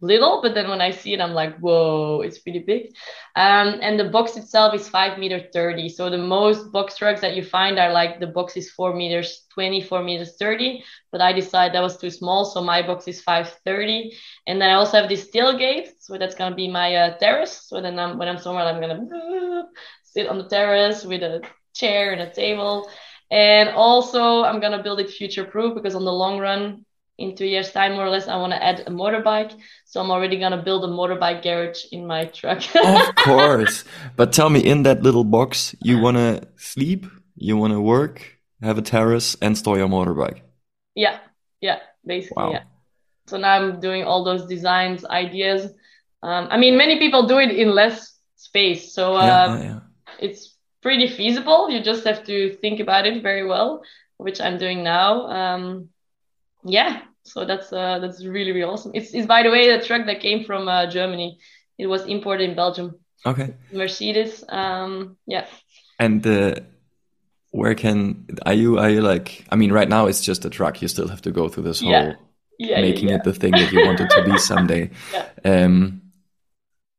[0.00, 2.94] little, but then when I see it, I'm like, whoa, it's pretty big.
[3.34, 5.88] Um, and the box itself is five meter thirty.
[5.88, 9.44] So the most box trucks that you find are like the box is four meters
[9.52, 10.84] twenty, four meters thirty.
[11.12, 14.12] But I decided that was too small, so my box is five thirty.
[14.46, 17.62] And then I also have this tailgate, so that's gonna be my uh, terrace.
[17.66, 19.64] So then I'm, when I'm somewhere, I'm gonna
[20.04, 21.42] sit on the terrace with a
[21.74, 22.90] chair and a table.
[23.30, 26.84] And also, I'm gonna build it future proof because on the long run,
[27.18, 29.52] in two years' time, more or less, I want to add a motorbike.
[29.84, 32.62] So I'm already gonna build a motorbike garage in my truck.
[32.74, 33.84] Of course.
[34.16, 37.06] But tell me, in that little box, you want to sleep,
[37.36, 38.22] you want to work,
[38.62, 40.40] have a terrace, and store your motorbike.
[40.94, 41.18] yeah,
[41.60, 42.52] yeah, basically, Wow.
[42.52, 42.64] yeah.
[43.26, 45.72] So now I'm doing all those designs, ideas.
[46.22, 49.80] Um, I mean, many people do it in less space, so uh, yeah, yeah, yeah.
[50.20, 51.68] it's pretty feasible.
[51.70, 53.82] You just have to think about it very well,
[54.18, 55.26] which I'm doing now.
[55.28, 55.88] Um,
[56.66, 58.92] yeah, so that's uh, that's really really awesome.
[58.94, 61.38] It's, it's by the way the truck that came from uh, Germany.
[61.78, 62.98] It was imported in Belgium.
[63.24, 63.54] Okay.
[63.72, 64.44] Mercedes.
[64.48, 65.46] Um, yeah.
[65.98, 66.54] And uh,
[67.50, 68.78] where can are you?
[68.78, 69.44] Are you like?
[69.50, 70.80] I mean, right now it's just a truck.
[70.82, 72.14] You still have to go through this whole Yeah.
[72.58, 74.90] Yeah, making yeah, it the thing that you want it to be someday.
[75.12, 75.26] Yeah.
[75.44, 76.05] Um,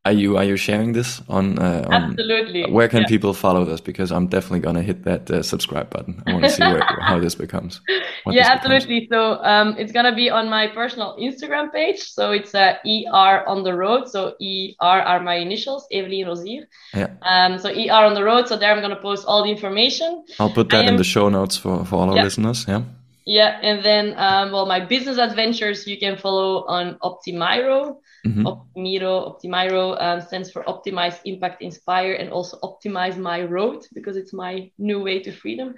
[0.08, 1.46] are you are you sharing this on?
[1.60, 2.62] Uh, on Absolutely.
[2.78, 3.14] Where can Yeah.
[3.16, 3.82] people follow this?
[3.82, 6.14] Because I'm definitely gonna hit that uh, subscribe button.
[6.26, 7.74] I want to see where, how this becomes.
[7.88, 8.54] yeah, this becomes.
[8.56, 9.00] absolutely.
[9.12, 9.20] So
[9.54, 12.00] um, it's gonna be on my personal Instagram page.
[12.18, 14.02] So it's uh, ER on the road.
[14.14, 16.64] So ER are my initials, Evelyn Rosier.
[16.94, 17.10] Yeah.
[17.32, 18.48] Um, so ER on the road.
[18.48, 20.10] So there I'm gonna post all the information.
[20.40, 22.24] I'll put that in the show notes for, for all our Yeah.
[22.24, 22.66] listeners.
[22.68, 22.84] Yeah.
[23.30, 27.98] Yeah, and then um, well, my business adventures you can follow on Optimiro.
[28.28, 28.44] Mhm.
[28.46, 34.34] Optimiro, Optimiro um, stands for Optimize, Impact, Inspire, and also Optimize My Road because it's
[34.34, 35.76] my new way to freedom.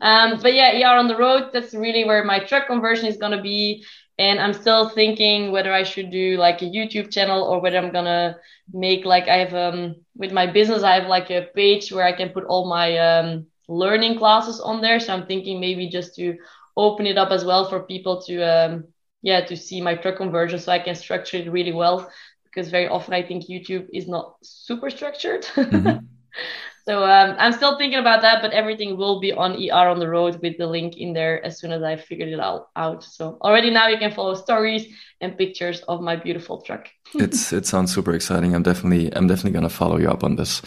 [0.00, 3.32] Um, but yeah, ER on the road, that's really where my truck conversion is going
[3.32, 3.84] to be.
[4.18, 7.92] And I'm still thinking whether I should do like a YouTube channel or whether I'm
[7.92, 8.36] going to
[8.72, 12.12] make like I have um, with my business, I have like a page where I
[12.12, 15.00] can put all my um, learning classes on there.
[15.00, 16.34] So I'm thinking maybe just to
[16.76, 18.84] open it up as well for people to um,
[19.22, 22.10] yeah to see my truck conversion so i can structure it really well
[22.44, 26.04] because very often i think youtube is not super structured Mhm.
[26.86, 30.08] so um, i'm still thinking about that but everything will be on er on the
[30.08, 33.04] road with the link in there as soon as i figured it out, out.
[33.04, 34.86] so already now you can follow stories
[35.20, 38.54] and pictures of my beautiful truck it's it sounds super exciting.
[38.54, 40.62] I'm definitely I'm definitely gonna follow you up on this.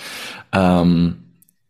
[0.54, 1.26] Um,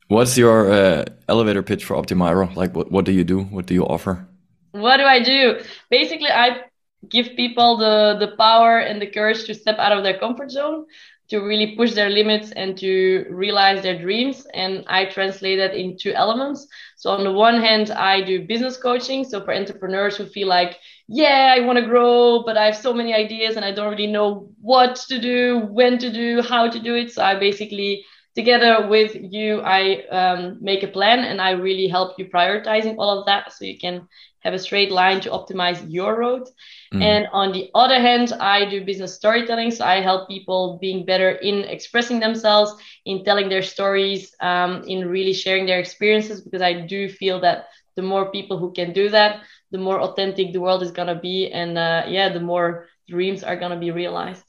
[0.09, 2.53] what's your uh, elevator pitch for Optimiro?
[2.55, 3.43] Like, what what do you do?
[3.43, 4.27] What do you offer?
[4.71, 5.61] what do I do?
[5.89, 6.63] Basically, I
[7.09, 10.85] give people the the power and the courage to step out of their comfort zone,
[11.29, 14.45] to really push their limits and to realize their dreams.
[14.53, 16.67] And I translate that in two elements.
[16.97, 19.23] So on the one hand, I do business coaching.
[19.23, 20.77] So for entrepreneurs who feel like,
[21.07, 24.07] yeah, I want to grow, but I have so many ideas and I don't really
[24.07, 27.11] know what to do, when to do, how to do it.
[27.11, 28.05] So I basically
[28.35, 33.17] together with you, I um, make a plan and I really help you prioritizing all
[33.17, 34.07] of that so you can
[34.41, 36.47] have a straight line to optimize your road.
[36.93, 37.01] Mm.
[37.01, 39.71] And on the other hand, I do business storytelling.
[39.71, 42.71] So I help people being better in expressing themselves,
[43.05, 47.69] in telling their stories, um, in really sharing their experiences, because I do feel that
[47.95, 51.15] the more people who can do that, the more authentic the world is going to
[51.15, 51.51] be.
[51.51, 54.43] And uh, yeah, the more dreams are going to be realized.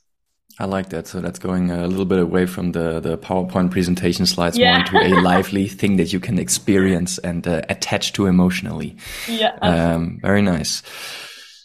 [0.58, 1.06] I like that.
[1.06, 4.70] So that's going a little bit away from the, the PowerPoint presentation slides Yeah.
[4.70, 8.96] more into a lively thing that you can experience and uh, attach to emotionally.
[9.28, 9.56] Yeah.
[9.60, 10.82] Um, very nice.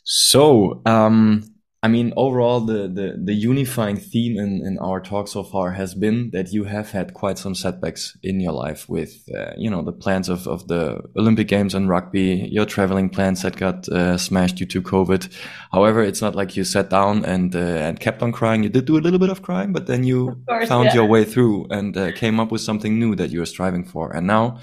[0.04, 1.44] So, um,
[1.84, 5.96] I mean, overall, the, the, the unifying theme in, in our talk so far has
[5.96, 9.82] been that you have had quite some setbacks in your life with, uh, you know,
[9.82, 14.16] the plans of, of the Olympic Games and rugby, your traveling plans that got uh,
[14.16, 15.36] smashed due to COVID.
[15.72, 18.62] However, it's not like you sat down and uh, and kept on crying.
[18.62, 20.94] You did do a little bit of crying, but then you course, found yeah.
[20.94, 24.16] your way through and uh, came up with something new that you were striving for.
[24.16, 24.60] And now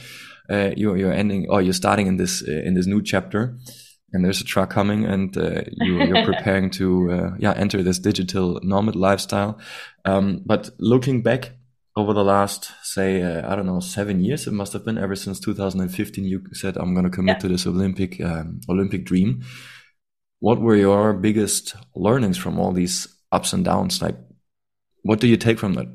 [0.48, 3.58] uh, you're you're ending or you're starting in this uh, in this new chapter
[4.12, 7.98] and there's a truck coming and uh, you, are preparing to uh, yeah enter this
[7.98, 9.58] digital nomad lifestyle.
[10.04, 11.52] Um, but looking back
[11.98, 15.16] over the last say uh, i don't know seven years it must have been ever
[15.16, 17.40] since 2015 you said i'm going to commit yeah.
[17.40, 19.42] to this olympic um, olympic dream.
[20.40, 24.00] What were your biggest learnings from all these ups and downs?
[24.00, 24.14] Like
[25.02, 25.88] what do you take from that?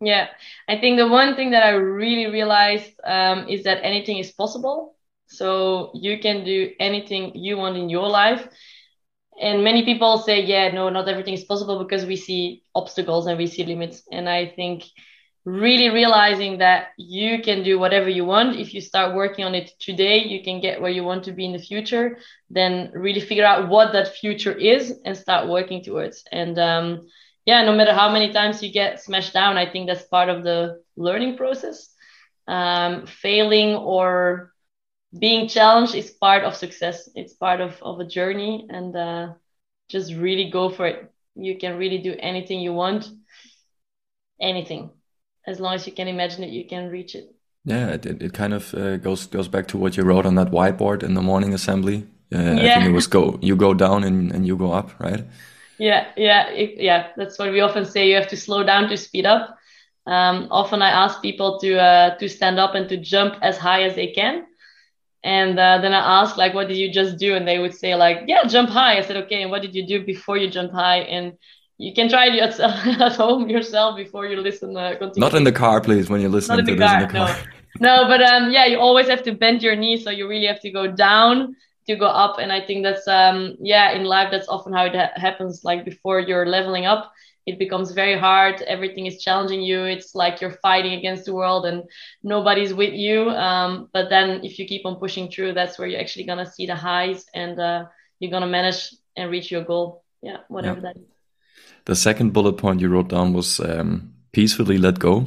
[0.00, 0.26] Yeah.
[0.68, 4.95] I think the one thing that i really realized um, is that anything is possible
[5.26, 8.46] so you can do anything you want in your life.
[9.40, 13.38] And many people say, yeah, no, not everything is possible because we see obstacles and
[13.38, 14.02] we see limits.
[14.10, 14.84] And I think
[15.46, 19.70] really realizing that you can do whatever you want if you start working on it
[19.78, 22.18] today you can get where you want to be in the future
[22.50, 27.06] then really figure out what that future is and start working towards and um,
[27.44, 30.42] yeah no matter how many times you get smashed down i think that's part of
[30.42, 31.94] the learning process
[32.48, 34.52] um, failing or
[35.16, 37.08] being challenged is part of success.
[37.14, 39.32] It's part of, of a journey and uh,
[39.88, 41.12] just really go for it.
[41.34, 43.08] You can really do anything you want,
[44.40, 44.90] anything,
[45.46, 47.34] as long as you can imagine it, you can reach it.
[47.64, 50.52] Yeah, it, it, kind of uh, goes goes back to what you wrote on that
[50.52, 52.06] whiteboard in the morning assembly.
[52.32, 52.52] Uh, yeah.
[52.52, 55.24] I think it was go you go down and, and you go up, right?
[55.78, 57.08] Yeah, yeah, it, yeah.
[57.16, 58.08] That's what we often say.
[58.08, 59.58] You have to slow down to speed up.
[60.06, 63.82] Um, often I ask people to uh, to stand up and to jump as high
[63.82, 64.46] as they can
[65.26, 67.34] and uh, then I asked, like, what did you just do?
[67.34, 68.96] And they would say, like, yeah, jump high.
[68.96, 70.98] I said, okay, and what did you do before you jump high?
[70.98, 71.32] And
[71.78, 74.76] you can try it at, at home yourself before you listen.
[74.76, 77.36] Uh, Not in the car, please, when you're listening to this in the car.
[77.80, 79.96] No, no but um, yeah, you always have to bend your knee.
[80.00, 81.56] So you really have to go down
[81.88, 82.38] to go up.
[82.38, 85.64] And I think that's, um, yeah, in life, that's often how it ha- happens.
[85.64, 87.12] Like before you're leveling up,
[87.46, 88.60] it becomes very hard.
[88.62, 89.84] Everything is challenging you.
[89.84, 91.84] It's like you're fighting against the world and
[92.22, 93.30] nobody's with you.
[93.30, 96.50] Um, but then if you keep on pushing through that's where you're actually going to
[96.50, 97.86] see the highs and uh,
[98.18, 100.02] you're going to manage and reach your goal.
[100.22, 100.92] Yeah whatever yeah.
[100.92, 101.06] that is.
[101.84, 105.26] The second bullet point you wrote down was um, peacefully let go.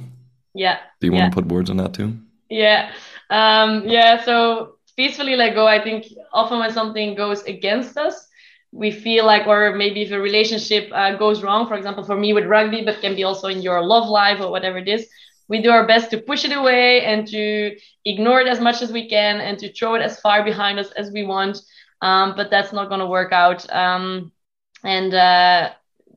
[0.54, 1.22] Yeah do you yeah.
[1.22, 2.20] want to put words on that too?
[2.50, 2.92] Yeah
[3.30, 8.28] um, yeah so peacefully let go i think often when something goes against us
[8.72, 12.34] we feel like or maybe if a relationship uh, goes wrong for example for me
[12.34, 15.08] with rugby but can be also in your love life or whatever it is
[15.50, 18.94] we do our best to push it away and to ignore it as much as
[18.94, 21.58] we can and to throw it as far behind us as we want.
[22.02, 23.70] Um, but that's not going to work out.
[23.74, 24.32] Um,
[24.84, 25.72] and uh,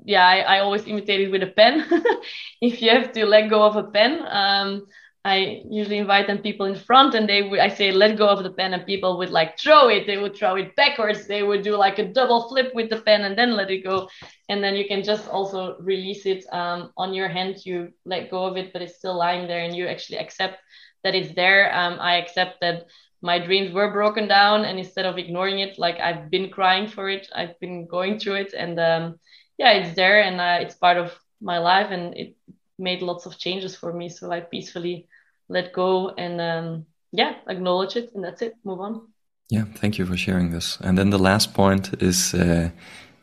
[0.05, 1.89] yeah I, I, always imitate it with a pen.
[2.61, 4.87] If you have to let go of a pen um,
[5.25, 8.43] I usually invite them people in front and they would, I say, let go of
[8.43, 10.05] the pen and people would like throw it.
[10.05, 11.29] They would throw it backwards.
[11.29, 14.09] They would do like a double flip with the pen and then let it go.
[14.49, 17.65] And then you can just also release it um, on your hand.
[17.65, 20.59] You let go of it, but it's still lying there and you actually accept
[21.05, 21.73] that it's there.
[21.73, 22.87] Um, I accept that
[23.23, 27.09] my dreams were broken down and instead of ignoring it, like I've been crying for
[27.09, 29.21] it, I've been going through it and um,
[29.57, 32.37] yeah, it's there and uh, it's part of my life and it
[32.79, 34.09] made lots of changes for me.
[34.09, 35.07] So I peacefully
[35.49, 38.55] let go and um, yeah, acknowledge it, and that's it.
[38.65, 39.09] Move on.
[39.51, 40.79] Yeah, thank you for sharing this.
[40.81, 42.71] And then the last point is uh,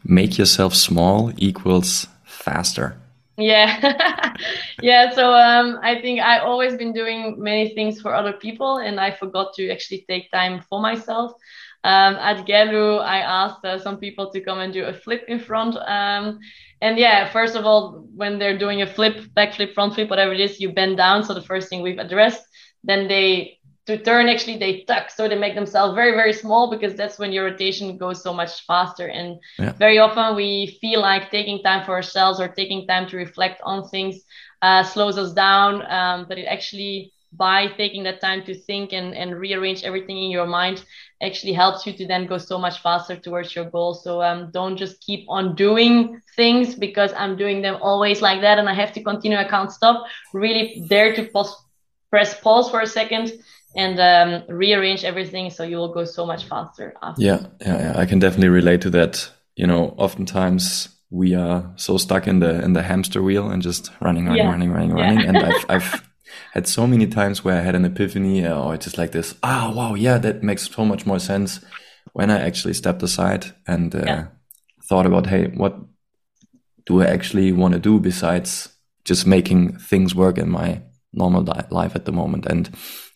[0.03, 2.97] make yourself small equals faster.
[3.37, 4.35] Yeah,
[4.81, 5.11] yeah.
[5.11, 9.11] So um, I think I always been doing many things for other people, and I
[9.11, 11.33] forgot to actually take time for myself.
[11.83, 15.39] Um, at Gerlev, I asked uh, some people to come and do a flip in
[15.39, 15.77] front.
[15.77, 16.39] Um,
[16.81, 20.33] and yeah, first of all, when they're doing a flip, back flip, front flip, whatever
[20.33, 21.23] it is, you bend down.
[21.23, 22.43] So the first thing we've addressed.
[22.83, 23.59] Then they
[23.89, 27.31] to turn actually they tuck so they make themselves very very small because that's when
[27.31, 29.71] your rotation goes so much faster and yeah.
[29.73, 33.87] very often we feel like taking time for ourselves or taking time to reflect on
[33.89, 34.21] things
[34.61, 39.15] uh, slows us down um, but it actually by taking that time to think and,
[39.15, 40.83] and rearrange everything in your mind
[41.21, 43.93] actually helps you to then go so much faster towards your goal.
[43.93, 48.57] So um, don't just keep on doing things because I'm doing them always like that
[48.57, 49.37] and I have to continue.
[49.37, 50.05] I can't stop.
[50.33, 51.55] Really dare to pause,
[52.09, 53.33] press pause for a second
[53.75, 56.95] and um, rearrange everything so you will go so much faster.
[57.01, 57.21] After.
[57.21, 59.29] Yeah, yeah, yeah, I can definitely relate to that.
[59.55, 63.91] You know, oftentimes we are so stuck in the in the hamster wheel and just
[63.99, 64.49] running, running, yeah.
[64.49, 65.19] running, running, running.
[65.19, 65.27] Yeah.
[65.27, 66.08] and I've I've
[66.53, 69.69] had so many times where I had an epiphany uh, or just like this, ah,
[69.69, 71.63] oh, wow, yeah, that makes so much more sense
[72.13, 74.27] when I actually stepped aside and uh, yeah.
[74.83, 75.77] thought about, hey, what
[76.85, 78.69] do I actually want to do besides
[79.05, 80.81] just making things work in my
[81.13, 82.69] normal life at the moment and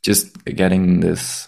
[0.04, 1.48] just getting this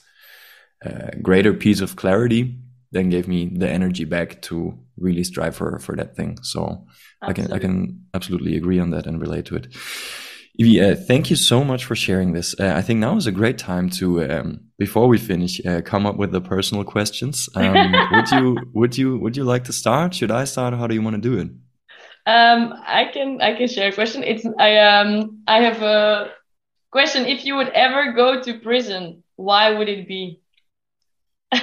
[0.86, 2.58] uh, greater piece of clarity
[2.92, 6.86] then gave me the energy back to really strive for for that thing so
[7.24, 7.28] absolutely.
[7.28, 9.68] i can i can absolutely agree on that and relate to it
[10.58, 12.56] Evie, uh, thank you so much for sharing this.
[12.58, 16.06] Uh, I think now is a great time to, um, before we finish, uh, come
[16.06, 17.50] up with the personal questions.
[17.56, 20.14] Um, would you would you would you like to start?
[20.14, 20.74] Should I start?
[20.74, 21.50] How do you want to do it?
[22.28, 24.24] Um, I can I can share a question.
[24.24, 26.32] It's I um I have a
[26.92, 27.26] question.
[27.26, 30.42] If you would ever go to prison, why would it be?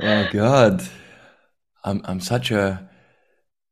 [0.00, 0.82] oh God,
[1.84, 2.87] I'm I'm such a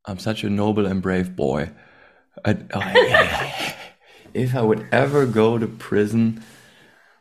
[0.07, 1.70] I'm such a noble and brave boy.
[2.44, 3.74] I, I,
[4.34, 6.42] if I would ever go to prison,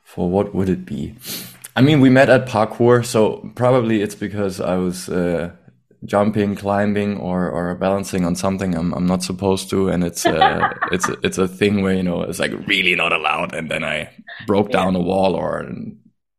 [0.03, 1.15] for what would it be?
[1.75, 5.51] I mean, we met at parkour, so probably it's because I was uh,
[6.05, 10.69] jumping, climbing, or or balancing on something I'm I'm not supposed to, and it's uh,
[10.91, 13.83] it's a, it's a thing where you know it's like really not allowed, and then
[13.83, 14.09] I
[14.47, 14.83] broke yeah.
[14.83, 15.67] down a wall or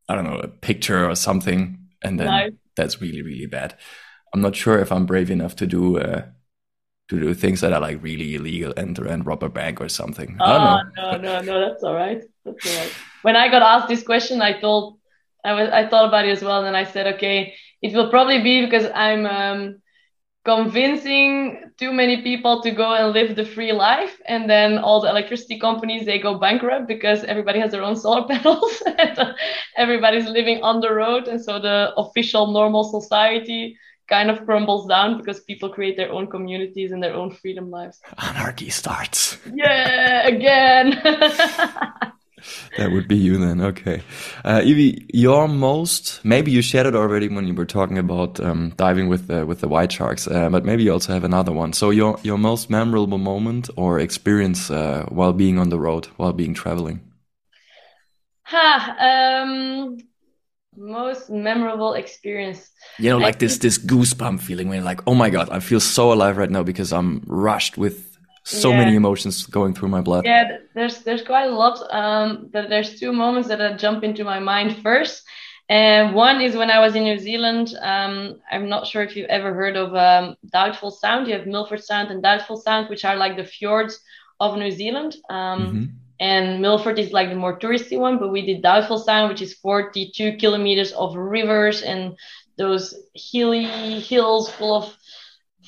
[0.08, 2.50] I don't know a picture or something, and then no.
[2.76, 3.76] that's really really bad.
[4.32, 6.22] I'm not sure if I'm brave enough to do uh,
[7.08, 10.36] to do things that are like really illegal, enter and rob a bank or something.
[10.40, 12.22] Oh no, no, no, that's all right.
[12.44, 12.92] That's all right.
[13.22, 14.98] When I got asked this question, I told
[15.44, 18.10] I was I thought about it as well, and then I said, okay, it will
[18.10, 19.82] probably be because I'm um,
[20.44, 25.08] convincing too many people to go and live the free life, and then all the
[25.08, 29.34] electricity companies they go bankrupt because everybody has their own solar panels, and
[29.76, 33.78] everybody's living on the road, and so the official normal society
[34.08, 38.00] kind of crumbles down because people create their own communities and their own freedom lives.
[38.18, 39.38] Anarchy starts.
[39.52, 40.90] Yeah, again.
[42.76, 43.60] that would be you then.
[43.60, 44.02] Okay.
[44.44, 48.72] Uh, Evie, your most, maybe you shared it already when you were talking about um,
[48.76, 51.72] diving with the, with the white sharks, uh, but maybe you also have another one.
[51.72, 56.32] So your, your most memorable moment or experience uh, while being on the road, while
[56.32, 57.00] being traveling?
[58.42, 59.98] Ha, um,
[60.76, 62.70] most memorable experience.
[62.98, 65.80] You know like this this goosebump feeling when you're like oh my god i feel
[65.80, 68.78] so alive right now because i'm rushed with so yeah.
[68.78, 70.24] many emotions going through my blood.
[70.24, 74.38] Yeah there's there's quite a lot um but there's two moments that jump into my
[74.38, 75.24] mind first.
[75.68, 79.34] And one is when i was in new zealand um i'm not sure if you've
[79.38, 81.26] ever heard of um, doubtful sound.
[81.26, 83.98] You have milford sound and doubtful sound which are like the fjords
[84.38, 85.16] of new zealand.
[85.28, 85.84] Um mm-hmm
[86.20, 89.54] and Milford is like the more touristy one, but we did Doubtful Sound, which is
[89.54, 92.16] 42 kilometers of rivers and
[92.56, 93.64] those hilly
[94.00, 94.96] hills full of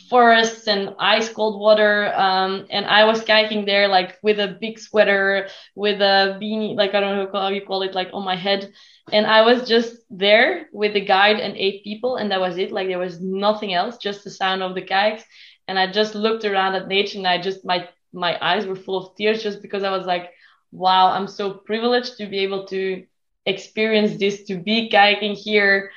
[0.09, 2.13] forests and ice cold water.
[2.15, 6.95] Um, and I was kayaking there like with a big sweater, with a beanie, like
[6.95, 8.73] I don't know how you call it, like on my head.
[9.13, 12.73] And I was just there with the guide and eight people, and that was it.
[12.73, 15.25] Like there was nothing else, just the sound of the kayaks.
[15.67, 18.97] And I just looked around at nature, and I just my my eyes were full
[18.97, 20.31] of tears just because I was like,
[20.73, 23.05] wow, I'm so privileged to be able to
[23.47, 25.91] experience this, to be kayaking here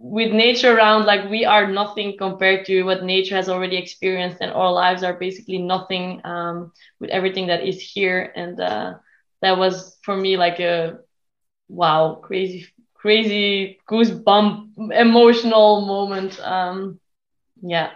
[0.00, 1.04] with nature around.
[1.06, 5.14] Like we are nothing compared to what nature has already experienced, and our lives are
[5.14, 8.32] basically nothing um, with everything that is here.
[8.36, 8.94] And uh,
[9.42, 10.98] that was for me like a
[11.68, 16.38] wow, crazy, crazy goosebump, emotional moment.
[16.40, 16.98] Um,
[17.62, 17.90] yeah.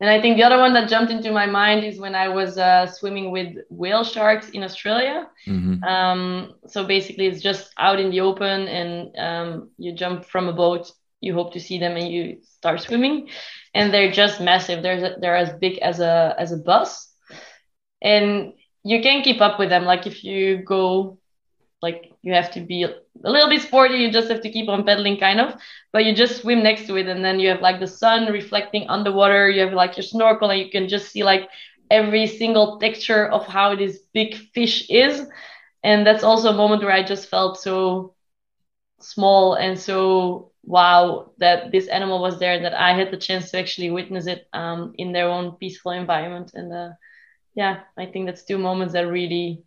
[0.00, 2.56] And I think the other one that jumped into my mind is when I was
[2.56, 5.28] uh, swimming with whale sharks in Australia.
[5.46, 5.82] Mm-hmm.
[5.82, 10.52] Um, so basically, it's just out in the open, and um, you jump from a
[10.52, 10.92] boat.
[11.20, 13.28] You hope to see them, and you start swimming.
[13.74, 14.82] And they're just massive.
[14.82, 17.12] They're they're as big as a as a bus,
[18.00, 18.52] and
[18.84, 19.84] you can keep up with them.
[19.84, 21.18] Like if you go
[21.82, 22.86] like you have to be
[23.24, 25.54] a little bit sporty you just have to keep on pedaling kind of
[25.92, 28.86] but you just swim next to it and then you have like the sun reflecting
[28.88, 31.48] underwater you have like your snorkel and you can just see like
[31.90, 35.26] every single texture of how this big fish is
[35.84, 38.12] and that's also a moment where i just felt so
[39.00, 43.50] small and so wow that this animal was there and that i had the chance
[43.50, 46.90] to actually witness it um, in their own peaceful environment and uh,
[47.54, 49.62] yeah i think that's two moments that really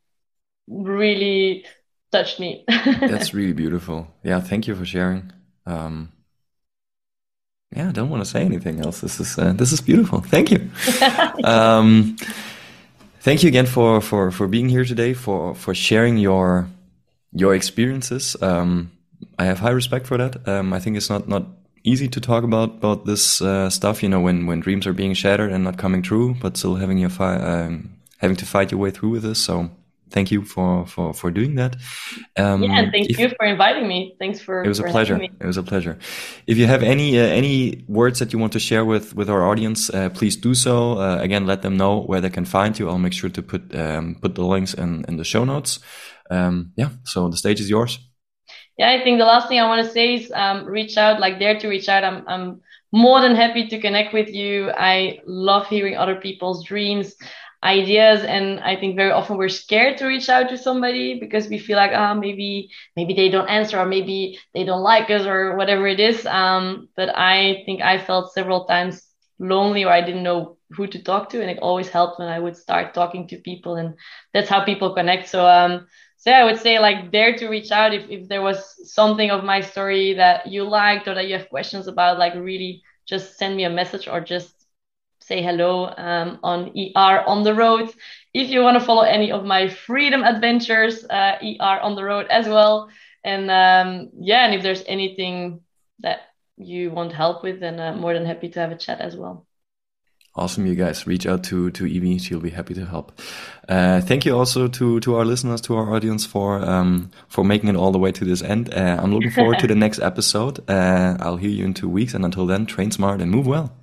[0.68, 1.66] really
[2.12, 2.64] touched me.
[2.68, 4.08] That's really beautiful.
[4.24, 5.32] Yeah, thank you for sharing.
[5.66, 6.12] Um,
[7.76, 9.02] yeah, I don't want to say anything else.
[9.02, 10.20] This is uh, this is beautiful.
[10.20, 10.70] Thank you.
[11.44, 12.18] um,
[13.22, 16.68] thank you again for for for being here today for for sharing your
[17.32, 18.36] your experiences.
[18.42, 18.92] Um,
[19.40, 20.48] I have high respect for that.
[20.48, 21.46] Um, I think it's not not
[21.84, 24.04] easy to talk about about this uh, stuff.
[24.04, 26.98] You know, when when dreams are being shattered and not coming true, but still having
[26.98, 29.40] your fi- um, having to fight your way through with this.
[29.40, 29.70] So
[30.12, 31.76] thank you for for for doing that.
[32.38, 34.16] Um, yeah, and thank if, you for inviting me.
[34.20, 34.64] Thanks for.
[34.64, 35.20] It was a pleasure.
[35.22, 35.98] It was a pleasure.
[36.48, 39.44] If you have any uh, any words that you want to share with with our
[39.44, 41.00] audience, uh, please do so.
[41.00, 42.90] Uh, again, let them know where they can find you.
[42.90, 45.80] I'll make sure to put um, put the links in in the show notes.
[46.30, 48.00] Um, yeah, so the stage is yours.
[48.78, 51.40] Yeah, I think the last thing I want to say is um, reach out, like
[51.40, 52.04] dare to reach out.
[52.04, 54.72] I'm I'm more than happy to connect with you.
[54.72, 57.16] I love hearing other people's dreams
[57.64, 61.58] ideas and i think very often we're scared to reach out to somebody because we
[61.60, 65.26] feel like ah oh, maybe maybe they don't answer or maybe they don't like us
[65.26, 66.26] or whatever it is.
[66.26, 69.04] Um, but i think i felt several times
[69.40, 72.40] lonely or i didn't know who to talk to and it always helped when i
[72.40, 73.94] would start talking to people and
[74.34, 75.28] that's how people connect.
[75.30, 75.88] So um
[76.18, 79.32] so yeah, I would say like dare to reach out if, if there was something
[79.32, 83.38] of my story that you liked or that you have questions about, like really just
[83.38, 84.61] send me a message or just
[85.32, 87.88] say hello um, on ER on the road.
[88.34, 92.28] If you want to follow any of my freedom adventures, uh, ER on the road
[92.30, 92.90] as well.
[93.24, 95.62] And um, yeah, and if there's anything
[96.00, 96.20] that
[96.58, 99.46] you want help with, then I'm more than happy to have a chat as well.
[100.34, 101.08] Awesome, you guys.
[101.08, 103.08] Reach out to to Evie; she'll be happy to help.
[103.68, 107.70] Uh, thank you also to to our listeners, to our audience for um, for making
[107.70, 108.74] it all the way to this end.
[108.74, 110.56] Uh, I'm looking forward to the next episode.
[110.70, 113.81] Uh, I'll hear you in two weeks, and until then, train smart and move well.